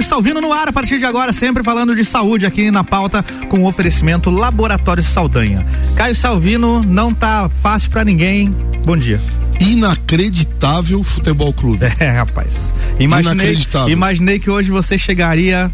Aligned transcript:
Caio 0.00 0.08
Salvino 0.08 0.40
no 0.40 0.50
ar 0.50 0.66
a 0.66 0.72
partir 0.72 0.98
de 0.98 1.04
agora, 1.04 1.30
sempre 1.30 1.62
falando 1.62 1.94
de 1.94 2.06
saúde 2.06 2.46
aqui 2.46 2.70
na 2.70 2.82
pauta 2.82 3.22
com 3.50 3.60
o 3.60 3.68
oferecimento 3.68 4.30
Laboratório 4.30 5.02
Saldanha. 5.02 5.66
Caio 5.94 6.16
Salvino 6.16 6.82
não 6.82 7.12
tá 7.12 7.50
fácil 7.50 7.90
para 7.90 8.02
ninguém. 8.02 8.54
Bom 8.82 8.96
dia 8.96 9.20
inacreditável 9.60 11.04
futebol 11.04 11.52
clube. 11.52 11.84
É, 12.00 12.12
rapaz. 12.12 12.74
Imaginei, 12.98 13.58
imaginei 13.88 14.38
que 14.38 14.48
hoje 14.48 14.70
você 14.70 14.96
chegaria. 14.96 15.70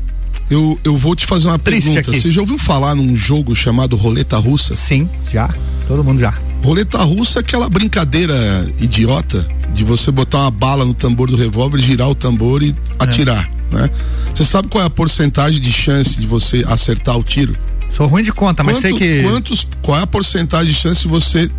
Eu, 0.50 0.76
eu 0.82 0.96
vou 0.96 1.14
te 1.14 1.24
fazer 1.24 1.46
uma 1.46 1.58
pergunta. 1.58 2.00
Aqui. 2.00 2.20
Você 2.20 2.32
já 2.32 2.40
ouviu 2.40 2.58
falar 2.58 2.96
num 2.96 3.14
jogo 3.14 3.54
chamado 3.54 3.94
Roleta 3.94 4.36
Russa? 4.38 4.74
Sim, 4.74 5.08
já. 5.30 5.48
Todo 5.86 6.02
mundo 6.02 6.18
já. 6.18 6.34
Roleta 6.64 6.98
russa 7.04 7.38
é 7.38 7.42
aquela 7.42 7.68
brincadeira 7.68 8.68
idiota 8.80 9.46
de 9.72 9.84
você 9.84 10.10
botar 10.10 10.38
uma 10.38 10.50
bala 10.50 10.84
no 10.84 10.94
tambor 10.94 11.30
do 11.30 11.36
revólver, 11.36 11.78
girar 11.78 12.08
o 12.08 12.14
tambor 12.14 12.60
e 12.64 12.74
atirar. 12.98 13.55
Né? 13.70 13.90
Você 14.34 14.44
sabe 14.44 14.68
qual 14.68 14.82
é 14.82 14.86
a 14.86 14.90
porcentagem 14.90 15.60
de 15.60 15.72
chance 15.72 16.18
de 16.18 16.26
você 16.26 16.64
acertar 16.68 17.16
o 17.16 17.24
tiro? 17.24 17.56
Sou 17.88 18.06
ruim 18.06 18.22
de 18.22 18.32
conta, 18.32 18.62
mas 18.62 18.76
Quanto, 18.76 18.82
sei 18.82 18.92
que. 18.92 19.22
Quantos, 19.22 19.66
qual 19.82 19.98
é 19.98 20.02
a 20.02 20.06
porcentagem 20.06 20.72
de 20.72 20.78
chance 20.78 21.02
de 21.02 21.08
você, 21.08 21.50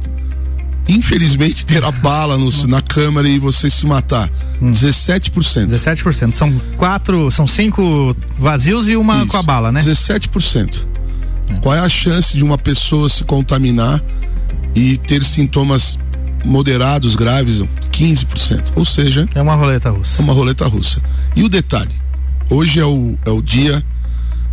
infelizmente, 0.87 1.65
ter 1.65 1.83
a 1.83 1.91
bala 1.91 2.37
no, 2.37 2.49
na 2.67 2.81
câmera 2.81 3.27
e 3.27 3.39
você 3.39 3.69
se 3.69 3.85
matar? 3.85 4.29
Hum. 4.61 4.71
17%. 4.71 5.31
17%. 5.67 6.33
São 6.33 6.61
quatro, 6.77 7.31
são 7.31 7.47
cinco 7.47 8.15
vazios 8.37 8.87
e 8.87 8.95
uma 8.95 9.19
Isso. 9.19 9.27
com 9.27 9.37
a 9.37 9.43
bala, 9.43 9.71
né? 9.71 9.81
17%. 9.81 10.85
É. 11.49 11.53
Qual 11.55 11.73
é 11.73 11.79
a 11.79 11.89
chance 11.89 12.35
de 12.35 12.43
uma 12.43 12.57
pessoa 12.57 13.09
se 13.09 13.23
contaminar 13.23 14.03
e 14.75 14.97
ter 14.97 15.23
sintomas 15.23 15.97
moderados, 16.45 17.15
graves, 17.15 17.61
15%. 17.91 18.73
Ou 18.75 18.85
seja. 18.85 19.27
É 19.33 19.41
uma 19.41 19.55
roleta 19.55 19.89
russa. 19.89 20.21
É 20.21 20.23
uma 20.23 20.33
roleta 20.33 20.65
russa. 20.67 21.01
E 21.37 21.43
o 21.43 21.47
detalhe: 21.47 21.93
hoje 22.49 22.79
é 22.79 22.85
o, 22.85 23.15
é 23.23 23.29
o 23.29 23.43
dia 23.43 23.85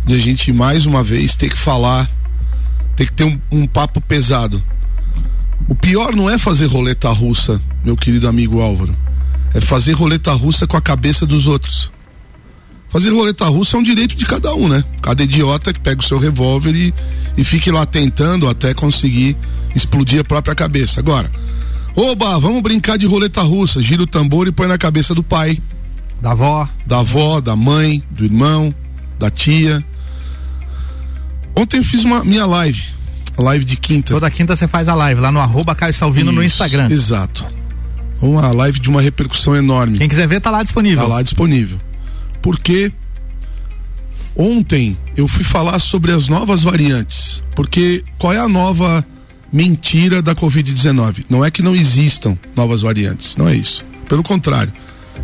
de 0.05 0.13
a 0.13 0.19
gente 0.19 0.53
mais 0.53 0.85
uma 0.85 1.03
vez 1.03 1.35
ter 1.35 1.49
que 1.49 1.57
falar, 1.57 2.07
ter 2.95 3.07
que 3.07 3.13
ter 3.13 3.23
um, 3.23 3.39
um 3.51 3.65
papo 3.65 3.99
pesado. 3.99 4.63
O 5.67 5.73
pior 5.73 6.15
não 6.15 6.29
é 6.29 6.37
fazer 6.37 6.67
roleta 6.67 7.09
russa, 7.09 7.59
meu 7.83 7.97
querido 7.97 8.27
amigo 8.27 8.61
Álvaro. 8.61 8.95
É 9.55 9.59
fazer 9.59 9.93
roleta 9.93 10.31
russa 10.33 10.67
com 10.67 10.77
a 10.77 10.81
cabeça 10.81 11.25
dos 11.25 11.47
outros. 11.47 11.91
Fazer 12.89 13.09
roleta 13.09 13.45
russa 13.45 13.77
é 13.77 13.79
um 13.79 13.83
direito 13.83 14.15
de 14.15 14.25
cada 14.27 14.53
um, 14.53 14.67
né? 14.67 14.83
Cada 15.01 15.23
idiota 15.23 15.73
que 15.73 15.79
pega 15.79 16.01
o 16.01 16.05
seu 16.05 16.19
revólver 16.19 16.75
e, 16.75 16.93
e 17.35 17.43
fique 17.43 17.71
lá 17.71 17.83
tentando 17.87 18.47
até 18.47 18.75
conseguir 18.75 19.35
explodir 19.75 20.19
a 20.19 20.23
própria 20.23 20.53
cabeça. 20.53 20.99
Agora, 20.99 21.31
oba, 21.95 22.37
vamos 22.37 22.61
brincar 22.61 22.95
de 22.95 23.07
roleta 23.07 23.41
russa, 23.41 23.81
gira 23.81 24.03
o 24.03 24.07
tambor 24.07 24.47
e 24.47 24.51
põe 24.51 24.67
na 24.67 24.77
cabeça 24.77 25.15
do 25.15 25.23
pai. 25.23 25.59
Da 26.21 26.31
avó. 26.31 26.67
Da 26.85 26.99
avó, 26.99 27.41
da 27.41 27.55
mãe, 27.55 28.03
do 28.09 28.23
irmão, 28.23 28.73
da 29.19 29.29
tia. 29.29 29.83
Ontem 31.55 31.77
eu 31.77 31.83
fiz 31.83 32.03
uma 32.03 32.23
minha 32.23 32.45
live, 32.45 32.81
live 33.37 33.63
de 33.63 33.77
quinta. 33.77 34.13
Toda 34.13 34.29
quinta 34.29 34.55
você 34.55 34.67
faz 34.67 34.89
a 34.89 34.95
live 34.95 35.21
lá 35.21 35.31
no 35.31 35.39
arroba 35.39 35.73
Caio 35.73 35.93
Salvino 35.93 36.31
Isso, 36.31 36.35
no 36.35 36.43
Instagram. 36.43 36.89
Exato. 36.89 37.45
Uma 38.21 38.51
live 38.51 38.79
de 38.79 38.89
uma 38.89 39.01
repercussão 39.01 39.55
enorme. 39.55 39.97
Quem 39.97 40.09
quiser 40.09 40.27
ver 40.27 40.41
tá 40.41 40.49
lá 40.49 40.63
disponível. 40.63 41.03
Tá 41.03 41.07
lá 41.07 41.21
disponível. 41.21 41.79
Porque 42.41 42.91
ontem 44.35 44.97
eu 45.15 45.27
fui 45.27 45.43
falar 45.43 45.79
sobre 45.79 46.11
as 46.11 46.27
novas 46.27 46.63
variantes. 46.63 47.43
Porque 47.55 48.03
qual 48.17 48.33
é 48.33 48.39
a 48.39 48.47
nova 48.47 49.05
mentira 49.55 50.21
da 50.21 50.35
Covid-19. 50.35 51.25
Não 51.29 51.43
é 51.43 51.49
que 51.49 51.61
não 51.61 51.73
existam 51.73 52.37
novas 52.55 52.81
variantes, 52.81 53.37
não 53.37 53.47
é 53.47 53.55
isso. 53.55 53.85
Pelo 54.09 54.21
contrário, 54.21 54.73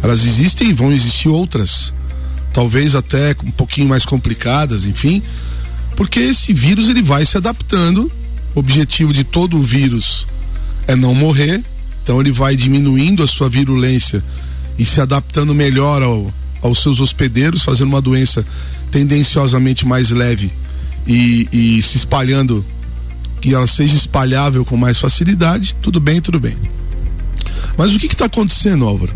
elas 0.01 0.25
existem 0.25 0.69
e 0.69 0.73
vão 0.73 0.91
existir 0.91 1.29
outras, 1.29 1.93
talvez 2.53 2.95
até 2.95 3.35
um 3.43 3.51
pouquinho 3.51 3.87
mais 3.87 4.05
complicadas, 4.05 4.85
enfim, 4.85 5.21
porque 5.95 6.19
esse 6.19 6.53
vírus 6.53 6.89
ele 6.89 7.01
vai 7.01 7.25
se 7.25 7.37
adaptando. 7.37 8.11
O 8.53 8.59
objetivo 8.59 9.13
de 9.13 9.23
todo 9.23 9.57
o 9.57 9.61
vírus 9.61 10.27
é 10.87 10.95
não 10.95 11.15
morrer, 11.15 11.63
então 12.03 12.19
ele 12.19 12.31
vai 12.31 12.55
diminuindo 12.55 13.23
a 13.23 13.27
sua 13.27 13.49
virulência 13.49 14.23
e 14.77 14.83
se 14.83 14.99
adaptando 14.99 15.53
melhor 15.53 16.01
ao, 16.01 16.33
aos 16.61 16.81
seus 16.81 16.99
hospedeiros, 16.99 17.63
fazendo 17.63 17.89
uma 17.89 18.01
doença 18.01 18.45
tendenciosamente 18.89 19.85
mais 19.85 20.09
leve 20.09 20.51
e, 21.07 21.47
e 21.51 21.81
se 21.81 21.97
espalhando 21.97 22.65
que 23.39 23.53
ela 23.53 23.67
seja 23.67 23.95
espalhável 23.95 24.63
com 24.63 24.77
mais 24.77 24.99
facilidade, 24.99 25.75
tudo 25.81 25.99
bem, 25.99 26.21
tudo 26.21 26.39
bem. 26.39 26.57
Mas 27.77 27.93
o 27.93 27.99
que 27.99 28.05
está 28.05 28.25
acontecendo, 28.25 28.85
Álvaro? 28.85 29.13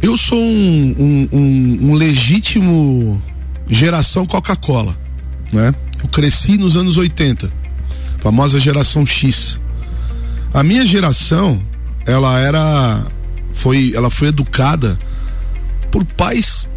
Eu 0.00 0.16
sou 0.16 0.38
um, 0.38 0.94
um, 0.98 1.28
um, 1.32 1.78
um 1.90 1.94
legítimo 1.94 3.20
geração 3.68 4.24
Coca-Cola, 4.24 4.96
né? 5.52 5.74
Eu 6.02 6.08
cresci 6.08 6.56
nos 6.56 6.76
anos 6.76 6.96
80, 6.96 7.50
famosa 8.20 8.60
geração 8.60 9.04
X. 9.04 9.60
A 10.54 10.62
minha 10.62 10.86
geração, 10.86 11.60
ela 12.06 12.38
era, 12.38 13.06
foi, 13.52 13.92
ela 13.94 14.10
foi 14.10 14.28
educada 14.28 14.98
por 15.90 16.04
pais 16.04 16.68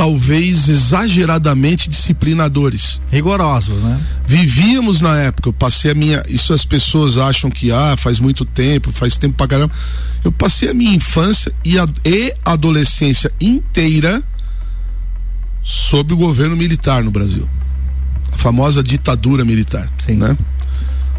talvez 0.00 0.68
exageradamente 0.70 1.90
disciplinadores. 1.90 3.02
Rigorosos, 3.12 3.76
né? 3.82 4.00
Vivíamos 4.26 5.02
na 5.02 5.18
época, 5.18 5.50
eu 5.50 5.52
passei 5.52 5.90
a 5.90 5.94
minha. 5.94 6.22
Isso 6.26 6.54
as 6.54 6.64
pessoas 6.64 7.18
acham 7.18 7.50
que 7.50 7.70
ah, 7.70 7.94
faz 7.98 8.18
muito 8.18 8.46
tempo, 8.46 8.90
faz 8.92 9.18
tempo 9.18 9.36
pra 9.36 9.46
caramba. 9.46 9.74
Eu 10.24 10.32
passei 10.32 10.70
a 10.70 10.74
minha 10.74 10.94
infância 10.94 11.52
e, 11.64 11.78
a, 11.78 11.88
e 12.04 12.34
adolescência 12.44 13.32
inteira 13.40 14.22
sob 15.62 16.12
o 16.12 16.16
governo 16.16 16.56
militar 16.56 17.02
no 17.02 17.10
Brasil. 17.10 17.48
A 18.32 18.38
famosa 18.38 18.82
ditadura 18.82 19.44
militar. 19.44 19.90
Sim. 20.04 20.14
Né? 20.14 20.36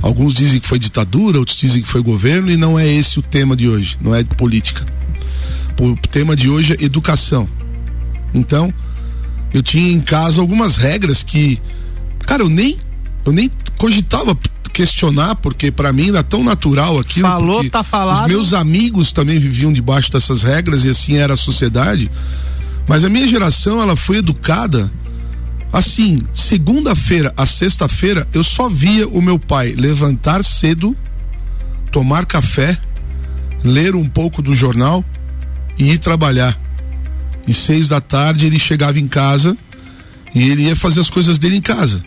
Alguns 0.02 0.34
dizem 0.34 0.60
que 0.60 0.68
foi 0.68 0.80
ditadura, 0.80 1.40
outros 1.40 1.58
dizem 1.58 1.82
que 1.82 1.88
foi 1.88 2.02
governo, 2.02 2.50
e 2.52 2.58
não 2.58 2.78
é 2.78 2.88
esse 2.88 3.20
o 3.20 3.22
tema 3.22 3.56
de 3.56 3.68
hoje, 3.68 3.98
não 4.02 4.16
é 4.16 4.24
política. 4.24 4.86
O 5.80 5.96
tema 6.08 6.36
de 6.36 6.50
hoje 6.50 6.76
é 6.80 6.84
educação 6.84 7.48
então, 8.34 8.74
eu 9.54 9.62
tinha 9.62 9.92
em 9.92 10.00
casa 10.00 10.40
algumas 10.40 10.78
regras 10.78 11.24
que, 11.24 11.60
cara, 12.20 12.44
eu 12.44 12.50
nem, 12.50 12.78
eu 13.26 13.32
nem 13.32 13.50
cogitava 13.78 14.38
questionar, 14.82 15.36
porque 15.36 15.72
para 15.72 15.94
mim 15.94 16.10
era 16.10 16.24
tão 16.24 16.44
natural 16.44 16.98
aquilo. 16.98 17.28
Falou, 17.28 17.70
tá 17.70 17.84
falado. 17.84 18.22
Os 18.22 18.28
meus 18.28 18.54
amigos 18.54 19.12
também 19.12 19.38
viviam 19.38 19.72
debaixo 19.72 20.12
dessas 20.12 20.42
regras 20.42 20.84
e 20.84 20.90
assim 20.90 21.18
era 21.18 21.36
a 21.36 21.38
sociedade. 21.38 22.10
Mas 22.88 23.06
a 23.06 23.10
minha 23.10 23.28
geração, 23.28 23.80
ela 23.80 23.96
foi 23.96 24.18
educada 24.18 24.92
assim, 25.72 26.20
segunda-feira 26.34 27.32
a 27.38 27.46
sexta-feira, 27.46 28.28
eu 28.34 28.44
só 28.44 28.68
via 28.68 29.08
o 29.08 29.22
meu 29.22 29.40
pai 29.40 29.74
levantar 29.74 30.44
cedo, 30.44 30.98
tomar 31.92 32.26
café, 32.26 32.78
ler 33.64 33.96
um 33.96 34.10
pouco 34.10 34.42
do 34.42 34.56
jornal 34.56 35.06
e 35.78 35.92
ir 35.92 36.00
trabalhar. 36.00 36.60
E 37.48 37.54
seis 37.54 37.88
da 37.88 38.02
tarde 38.02 38.48
ele 38.48 38.60
chegava 38.60 39.00
em 39.00 39.08
casa 39.08 39.56
e 40.34 40.50
ele 40.50 40.64
ia 40.64 40.76
fazer 40.76 41.02
as 41.02 41.10
coisas 41.10 41.38
dele 41.38 41.56
em 41.56 41.62
casa. 41.62 42.04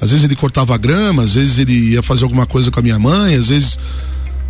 Às 0.00 0.10
vezes 0.10 0.24
ele 0.24 0.36
cortava 0.36 0.76
grama, 0.76 1.22
às 1.22 1.34
vezes 1.34 1.58
ele 1.58 1.92
ia 1.92 2.02
fazer 2.02 2.24
alguma 2.24 2.46
coisa 2.46 2.70
com 2.70 2.80
a 2.80 2.82
minha 2.82 2.98
mãe, 2.98 3.34
às 3.34 3.48
vezes. 3.48 3.78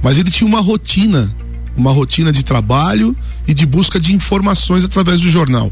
Mas 0.02 0.18
ele 0.18 0.30
tinha 0.30 0.46
uma 0.46 0.60
rotina, 0.60 1.30
uma 1.76 1.92
rotina 1.92 2.32
de 2.32 2.44
trabalho 2.44 3.16
e 3.46 3.54
de 3.54 3.64
busca 3.64 3.98
de 4.00 4.14
informações 4.14 4.84
através 4.84 5.20
do 5.20 5.30
jornal. 5.30 5.70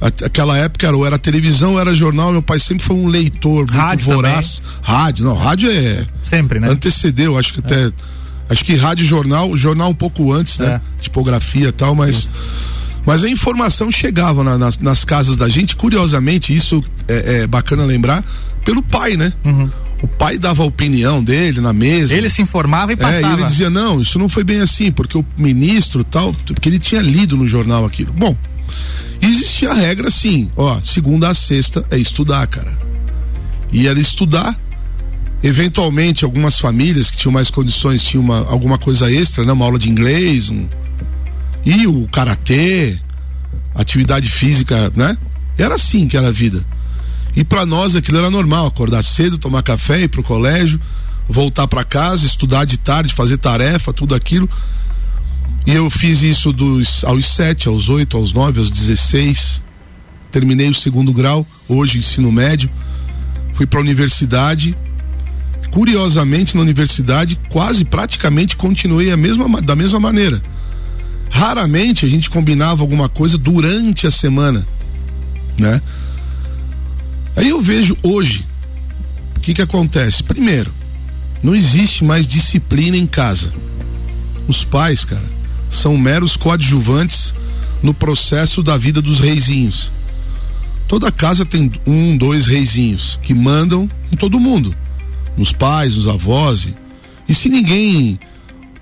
Aquela 0.00 0.58
época 0.58 0.86
era, 0.86 0.96
ou 0.96 1.06
era 1.06 1.18
televisão 1.18 1.72
ou 1.72 1.80
era 1.80 1.94
jornal, 1.94 2.30
meu 2.30 2.42
pai 2.42 2.60
sempre 2.60 2.84
foi 2.84 2.96
um 2.96 3.06
leitor 3.06 3.60
muito 3.60 3.72
rádio 3.72 4.04
voraz. 4.04 4.58
Também. 4.58 4.80
Rádio, 4.82 5.24
não, 5.24 5.36
rádio 5.36 5.70
é. 5.70 6.06
Sempre, 6.22 6.60
né? 6.60 6.68
Antecedeu, 6.68 7.38
acho 7.38 7.54
que 7.54 7.60
é. 7.60 7.62
até. 7.64 7.92
Acho 8.48 8.64
que 8.64 8.76
rádio 8.76 9.04
e 9.04 9.06
jornal, 9.06 9.56
jornal 9.56 9.88
um 9.90 9.94
pouco 9.94 10.32
antes, 10.32 10.58
né? 10.58 10.80
É. 10.98 11.02
Tipografia 11.02 11.68
e 11.68 11.72
tal, 11.72 11.94
mas. 11.94 12.28
Mas 13.06 13.22
a 13.22 13.28
informação 13.28 13.90
chegava 13.90 14.42
na, 14.42 14.58
nas, 14.58 14.78
nas, 14.78 15.04
casas 15.04 15.36
da 15.36 15.48
gente, 15.48 15.76
curiosamente, 15.76 16.54
isso 16.54 16.82
é, 17.06 17.42
é 17.42 17.46
bacana 17.46 17.84
lembrar, 17.84 18.24
pelo 18.64 18.82
pai, 18.82 19.16
né? 19.16 19.32
Uhum. 19.44 19.70
O 20.02 20.08
pai 20.08 20.36
dava 20.38 20.64
a 20.64 20.66
opinião 20.66 21.22
dele 21.22 21.60
na 21.60 21.72
mesa. 21.72 22.14
Ele 22.14 22.28
se 22.28 22.42
informava 22.42 22.92
e 22.92 22.96
passava. 22.96 23.26
É, 23.26 23.30
e 23.30 23.32
ele 23.32 23.44
dizia, 23.44 23.70
não, 23.70 24.00
isso 24.00 24.18
não 24.18 24.28
foi 24.28 24.44
bem 24.44 24.60
assim, 24.60 24.90
porque 24.90 25.16
o 25.16 25.24
ministro 25.38 26.02
tal, 26.02 26.34
porque 26.34 26.68
ele 26.68 26.80
tinha 26.80 27.00
lido 27.00 27.36
no 27.36 27.48
jornal 27.48 27.86
aquilo. 27.86 28.12
Bom, 28.12 28.36
existia 29.22 29.70
a 29.70 29.74
regra 29.74 30.08
assim, 30.08 30.50
ó, 30.56 30.80
segunda 30.82 31.28
a 31.28 31.34
sexta 31.34 31.86
é 31.90 31.96
estudar, 31.96 32.46
cara. 32.48 32.76
E 33.72 33.86
era 33.86 33.98
estudar, 33.98 34.58
eventualmente 35.42 36.24
algumas 36.24 36.58
famílias 36.58 37.10
que 37.10 37.18
tinham 37.18 37.32
mais 37.32 37.50
condições 37.50 38.02
tinham 38.02 38.22
uma, 38.22 38.38
alguma 38.50 38.76
coisa 38.76 39.10
extra, 39.10 39.44
né? 39.44 39.52
Uma 39.52 39.64
aula 39.64 39.78
de 39.78 39.88
inglês, 39.88 40.50
um, 40.50 40.66
e 41.66 41.84
o 41.88 42.06
karatê, 42.06 42.96
atividade 43.74 44.30
física, 44.30 44.92
né? 44.94 45.18
Era 45.58 45.74
assim 45.74 46.06
que 46.06 46.16
era 46.16 46.28
a 46.28 46.32
vida. 46.32 46.64
E 47.34 47.42
para 47.42 47.66
nós 47.66 47.96
aquilo 47.96 48.18
era 48.18 48.30
normal, 48.30 48.68
acordar 48.68 49.02
cedo, 49.02 49.36
tomar 49.36 49.64
café, 49.64 50.02
ir 50.02 50.08
pro 50.08 50.22
colégio, 50.22 50.80
voltar 51.28 51.66
para 51.66 51.82
casa, 51.82 52.24
estudar 52.24 52.64
de 52.64 52.78
tarde, 52.78 53.12
fazer 53.12 53.36
tarefa, 53.38 53.92
tudo 53.92 54.14
aquilo. 54.14 54.48
E 55.66 55.72
eu 55.72 55.90
fiz 55.90 56.22
isso 56.22 56.52
dos 56.52 57.04
aos 57.04 57.26
sete, 57.26 57.66
aos 57.66 57.88
oito, 57.88 58.16
aos 58.16 58.32
nove, 58.32 58.60
aos 58.60 58.70
dezesseis, 58.70 59.60
terminei 60.30 60.70
o 60.70 60.74
segundo 60.74 61.12
grau, 61.12 61.44
hoje 61.68 61.98
ensino 61.98 62.30
médio, 62.30 62.70
fui 63.54 63.66
para 63.66 63.80
a 63.80 63.82
universidade. 63.82 64.76
Curiosamente, 65.72 66.54
na 66.54 66.62
universidade, 66.62 67.36
quase 67.50 67.84
praticamente 67.84 68.56
continuei 68.56 69.10
a 69.10 69.16
mesma, 69.16 69.60
da 69.60 69.74
mesma 69.74 69.98
maneira. 69.98 70.40
Raramente 71.36 72.06
a 72.06 72.08
gente 72.08 72.30
combinava 72.30 72.82
alguma 72.82 73.10
coisa 73.10 73.36
durante 73.36 74.06
a 74.06 74.10
semana, 74.10 74.66
né? 75.58 75.82
Aí 77.36 77.50
eu 77.50 77.60
vejo 77.60 77.94
hoje 78.02 78.46
o 79.36 79.40
que 79.40 79.52
que 79.52 79.60
acontece. 79.60 80.22
Primeiro, 80.22 80.72
não 81.42 81.54
existe 81.54 82.02
mais 82.02 82.26
disciplina 82.26 82.96
em 82.96 83.06
casa. 83.06 83.52
Os 84.48 84.64
pais, 84.64 85.04
cara, 85.04 85.26
são 85.68 85.98
meros 85.98 86.38
coadjuvantes 86.38 87.34
no 87.82 87.92
processo 87.92 88.62
da 88.62 88.78
vida 88.78 89.02
dos 89.02 89.20
reizinhos. 89.20 89.92
Toda 90.88 91.12
casa 91.12 91.44
tem 91.44 91.70
um, 91.86 92.16
dois 92.16 92.46
reizinhos 92.46 93.18
que 93.22 93.34
mandam 93.34 93.90
em 94.10 94.16
todo 94.16 94.40
mundo, 94.40 94.74
nos 95.36 95.52
pais, 95.52 95.96
nos 95.96 96.08
avós. 96.08 96.64
E, 96.64 96.74
e 97.28 97.34
se 97.34 97.50
ninguém 97.50 98.18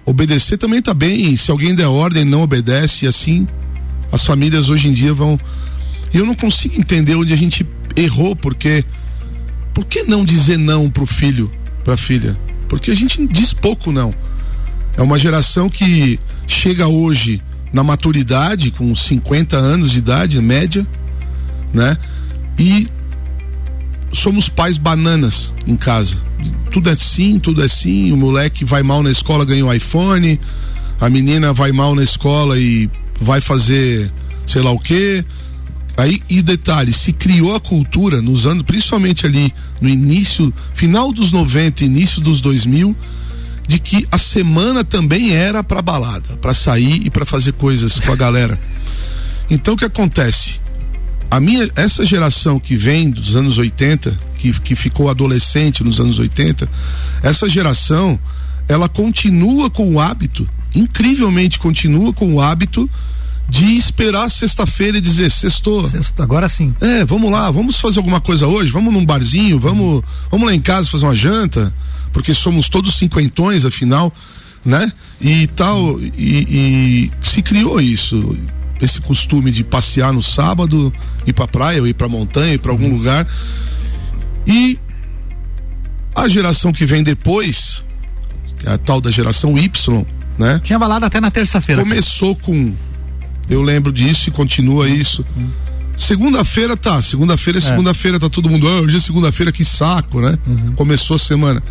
obedecer, 0.04 0.58
também 0.58 0.82
tá 0.82 0.92
bem. 0.92 1.36
Se 1.36 1.50
alguém 1.50 1.74
der 1.74 1.86
ordem, 1.86 2.24
não 2.24 2.42
obedece, 2.42 3.04
e 3.04 3.08
assim 3.08 3.46
as 4.12 4.24
famílias 4.24 4.68
hoje 4.68 4.88
em 4.88 4.92
dia 4.92 5.12
vão. 5.12 5.38
E 6.12 6.16
eu 6.16 6.24
não 6.24 6.34
consigo 6.34 6.78
entender 6.78 7.16
onde 7.16 7.32
a 7.32 7.36
gente 7.36 7.66
errou, 7.96 8.36
porque 8.36 8.84
por 9.72 9.84
que 9.84 10.04
não 10.04 10.24
dizer 10.24 10.56
não 10.56 10.88
pro 10.88 11.06
filho, 11.06 11.50
pra 11.82 11.96
filha? 11.96 12.36
Porque 12.68 12.90
a 12.90 12.94
gente 12.94 13.26
diz 13.26 13.52
pouco 13.52 13.90
não. 13.90 14.14
É 14.96 15.02
uma 15.02 15.18
geração 15.18 15.68
que 15.68 16.18
chega 16.46 16.86
hoje 16.86 17.42
na 17.72 17.82
maturidade, 17.82 18.70
com 18.70 18.94
50 18.94 19.56
anos 19.56 19.90
de 19.90 19.98
idade, 19.98 20.40
média, 20.40 20.86
né? 21.72 21.98
E 22.56 22.88
somos 24.14 24.48
pais 24.48 24.78
bananas 24.78 25.52
em 25.66 25.76
casa. 25.76 26.16
Tudo 26.70 26.90
é 26.90 26.94
sim, 26.94 27.38
tudo 27.38 27.62
é 27.62 27.68
sim. 27.68 28.12
O 28.12 28.16
moleque 28.16 28.64
vai 28.64 28.82
mal 28.82 29.02
na 29.02 29.10
escola, 29.10 29.44
ganha 29.44 29.64
um 29.64 29.72
iPhone. 29.72 30.40
A 31.00 31.10
menina 31.10 31.52
vai 31.52 31.72
mal 31.72 31.94
na 31.94 32.02
escola 32.02 32.58
e 32.58 32.90
vai 33.20 33.40
fazer 33.40 34.10
sei 34.46 34.62
lá 34.62 34.70
o 34.70 34.78
quê. 34.78 35.24
Aí, 35.96 36.20
e 36.28 36.42
detalhe, 36.42 36.92
se 36.92 37.12
criou 37.12 37.54
a 37.54 37.60
cultura 37.60 38.20
nos 38.20 38.46
anos, 38.46 38.64
principalmente 38.64 39.26
ali 39.26 39.52
no 39.80 39.88
início, 39.88 40.52
final 40.72 41.12
dos 41.12 41.30
90, 41.30 41.84
início 41.84 42.20
dos 42.20 42.40
2000, 42.40 42.96
de 43.68 43.78
que 43.78 44.06
a 44.10 44.18
semana 44.18 44.82
também 44.82 45.32
era 45.34 45.62
para 45.62 45.80
balada, 45.80 46.36
para 46.38 46.52
sair 46.52 47.02
e 47.06 47.10
para 47.10 47.24
fazer 47.24 47.52
coisas 47.52 48.00
com 48.00 48.12
a 48.12 48.16
galera. 48.16 48.58
Então 49.48 49.74
o 49.74 49.76
que 49.76 49.84
acontece? 49.84 50.63
A 51.34 51.40
minha 51.40 51.68
essa 51.74 52.06
geração 52.06 52.60
que 52.60 52.76
vem 52.76 53.10
dos 53.10 53.34
anos 53.34 53.58
80, 53.58 54.16
que, 54.38 54.52
que 54.60 54.76
ficou 54.76 55.10
adolescente 55.10 55.82
nos 55.82 55.98
anos 55.98 56.20
80, 56.20 56.68
essa 57.24 57.48
geração, 57.48 58.16
ela 58.68 58.88
continua 58.88 59.68
com 59.68 59.92
o 59.92 59.98
hábito, 59.98 60.48
incrivelmente 60.72 61.58
continua 61.58 62.12
com 62.12 62.34
o 62.34 62.40
hábito 62.40 62.88
de 63.48 63.64
esperar 63.76 64.30
sexta-feira 64.30 64.98
e 64.98 65.00
dizer 65.00 65.28
sextou. 65.28 65.90
Sexto, 65.90 66.22
agora 66.22 66.48
sim. 66.48 66.72
É, 66.80 67.04
vamos 67.04 67.32
lá, 67.32 67.50
vamos 67.50 67.80
fazer 67.80 67.98
alguma 67.98 68.20
coisa 68.20 68.46
hoje, 68.46 68.70
vamos 68.70 68.94
num 68.94 69.04
barzinho, 69.04 69.58
vamos, 69.58 70.04
vamos 70.30 70.46
lá 70.46 70.54
em 70.54 70.60
casa 70.60 70.88
fazer 70.88 71.04
uma 71.04 71.16
janta 71.16 71.74
porque 72.12 72.32
somos 72.32 72.68
todos 72.68 72.96
cinquentões, 72.96 73.64
afinal, 73.64 74.14
né? 74.64 74.92
E 75.20 75.48
tal, 75.48 76.00
e, 76.00 76.12
e 76.16 77.10
se 77.20 77.42
criou 77.42 77.80
isso, 77.80 78.38
esse 78.80 79.00
costume 79.00 79.50
de 79.50 79.64
passear 79.64 80.12
no 80.12 80.22
sábado, 80.22 80.92
ir 81.26 81.32
pra 81.32 81.46
praia, 81.46 81.80
ou 81.80 81.86
ir 81.86 81.94
pra 81.94 82.08
montanha, 82.08 82.54
ir 82.54 82.58
pra 82.58 82.72
algum 82.72 82.86
uhum. 82.86 82.96
lugar. 82.96 83.26
E 84.46 84.78
a 86.14 86.28
geração 86.28 86.72
que 86.72 86.84
vem 86.84 87.02
depois, 87.02 87.84
é 88.64 88.70
a 88.72 88.78
tal 88.78 89.00
da 89.00 89.10
geração 89.10 89.56
Y, 89.58 90.06
né? 90.38 90.60
Tinha 90.62 90.78
balada 90.78 91.06
até 91.06 91.20
na 91.20 91.30
terça-feira. 91.30 91.82
Começou 91.82 92.34
com. 92.36 92.74
Eu 93.48 93.62
lembro 93.62 93.92
disso 93.92 94.28
e 94.28 94.32
continua 94.32 94.88
isso. 94.88 95.24
Uhum. 95.36 95.50
Segunda-feira 95.96 96.76
tá, 96.76 97.00
segunda-feira 97.00 97.58
é, 97.58 97.62
é. 97.62 97.62
segunda-feira, 97.62 98.18
tá 98.18 98.28
todo 98.28 98.50
mundo, 98.50 98.66
ah, 98.66 98.80
hoje 98.80 98.96
é 98.96 99.00
segunda-feira, 99.00 99.52
que 99.52 99.64
saco, 99.64 100.20
né? 100.20 100.36
Uhum. 100.46 100.72
Começou 100.72 101.16
a 101.16 101.18
semana. 101.18 101.62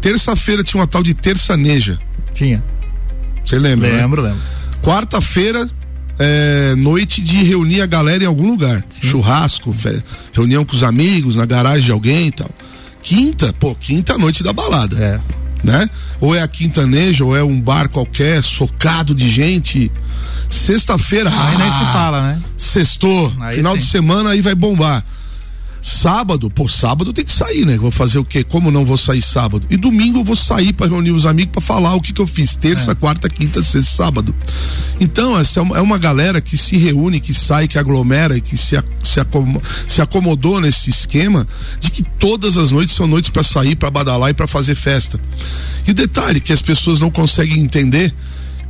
Terça-feira 0.00 0.62
tinha 0.62 0.80
uma 0.80 0.86
tal 0.86 1.02
de 1.02 1.14
terçaneja. 1.14 1.98
Tinha. 2.34 2.62
Você 3.44 3.58
lembra? 3.58 3.88
Lembro, 3.88 4.22
né? 4.22 4.28
lembro. 4.30 4.42
Quarta-feira, 4.82 5.68
é, 6.18 6.74
noite 6.76 7.20
de 7.20 7.42
reunir 7.42 7.80
a 7.80 7.86
galera 7.86 8.24
em 8.24 8.26
algum 8.26 8.48
lugar. 8.48 8.84
Sim. 8.90 9.08
Churrasco, 9.08 9.74
reunião 10.32 10.64
com 10.64 10.74
os 10.74 10.82
amigos, 10.82 11.36
na 11.36 11.44
garagem 11.46 11.84
de 11.84 11.92
alguém 11.92 12.28
e 12.28 12.32
tal. 12.32 12.50
Quinta, 13.02 13.52
pô, 13.58 13.74
quinta 13.74 14.16
noite 14.16 14.42
da 14.42 14.52
balada. 14.52 14.96
É. 14.98 15.20
Né? 15.64 15.88
Ou 16.20 16.34
é 16.34 16.42
a 16.42 16.48
quintaneja, 16.48 17.24
ou 17.24 17.36
é 17.36 17.42
um 17.42 17.60
bar 17.60 17.88
qualquer, 17.88 18.42
socado 18.42 19.14
de 19.14 19.30
gente. 19.30 19.90
Sexta-feira. 20.50 21.30
Aí 21.30 21.54
ah, 21.54 21.58
nem 21.58 21.72
se 21.72 21.92
fala, 21.92 22.22
né? 22.22 22.42
Sextou. 22.56 23.32
Aí 23.40 23.56
final 23.56 23.74
sim. 23.74 23.78
de 23.78 23.84
semana 23.86 24.30
aí 24.30 24.40
vai 24.40 24.54
bombar. 24.54 25.04
Sábado, 25.82 26.48
pô, 26.48 26.68
sábado 26.68 27.12
tem 27.12 27.24
que 27.24 27.32
sair, 27.32 27.66
né? 27.66 27.76
Vou 27.76 27.90
fazer 27.90 28.20
o 28.20 28.24
quê? 28.24 28.44
Como 28.44 28.70
não 28.70 28.86
vou 28.86 28.96
sair 28.96 29.20
sábado? 29.20 29.66
E 29.68 29.76
domingo 29.76 30.20
eu 30.20 30.24
vou 30.24 30.36
sair 30.36 30.72
para 30.72 30.86
reunir 30.86 31.10
os 31.10 31.26
amigos 31.26 31.50
para 31.50 31.60
falar 31.60 31.96
o 31.96 32.00
que 32.00 32.12
que 32.12 32.22
eu 32.22 32.26
fiz 32.26 32.54
terça, 32.54 32.92
é. 32.92 32.94
quarta, 32.94 33.28
quinta, 33.28 33.60
sexta, 33.64 33.90
sábado. 33.96 34.32
Então, 35.00 35.36
essa 35.36 35.58
é 35.58 35.62
uma, 35.62 35.78
é 35.78 35.80
uma, 35.80 35.98
galera 35.98 36.40
que 36.40 36.56
se 36.56 36.76
reúne, 36.76 37.20
que 37.20 37.34
sai, 37.34 37.66
que 37.66 37.80
aglomera 37.80 38.36
e 38.36 38.40
que 38.40 38.56
se, 38.56 38.80
se, 39.02 39.18
acom, 39.18 39.60
se 39.88 40.00
acomodou 40.00 40.60
nesse 40.60 40.88
esquema 40.88 41.48
de 41.80 41.90
que 41.90 42.04
todas 42.04 42.56
as 42.56 42.70
noites 42.70 42.94
são 42.94 43.08
noites 43.08 43.30
para 43.30 43.42
sair, 43.42 43.74
para 43.74 43.90
badalar 43.90 44.30
e 44.30 44.34
para 44.34 44.46
fazer 44.46 44.76
festa. 44.76 45.18
E 45.84 45.90
o 45.90 45.94
detalhe 45.94 46.40
que 46.40 46.52
as 46.52 46.62
pessoas 46.62 47.00
não 47.00 47.10
conseguem 47.10 47.58
entender 47.58 48.14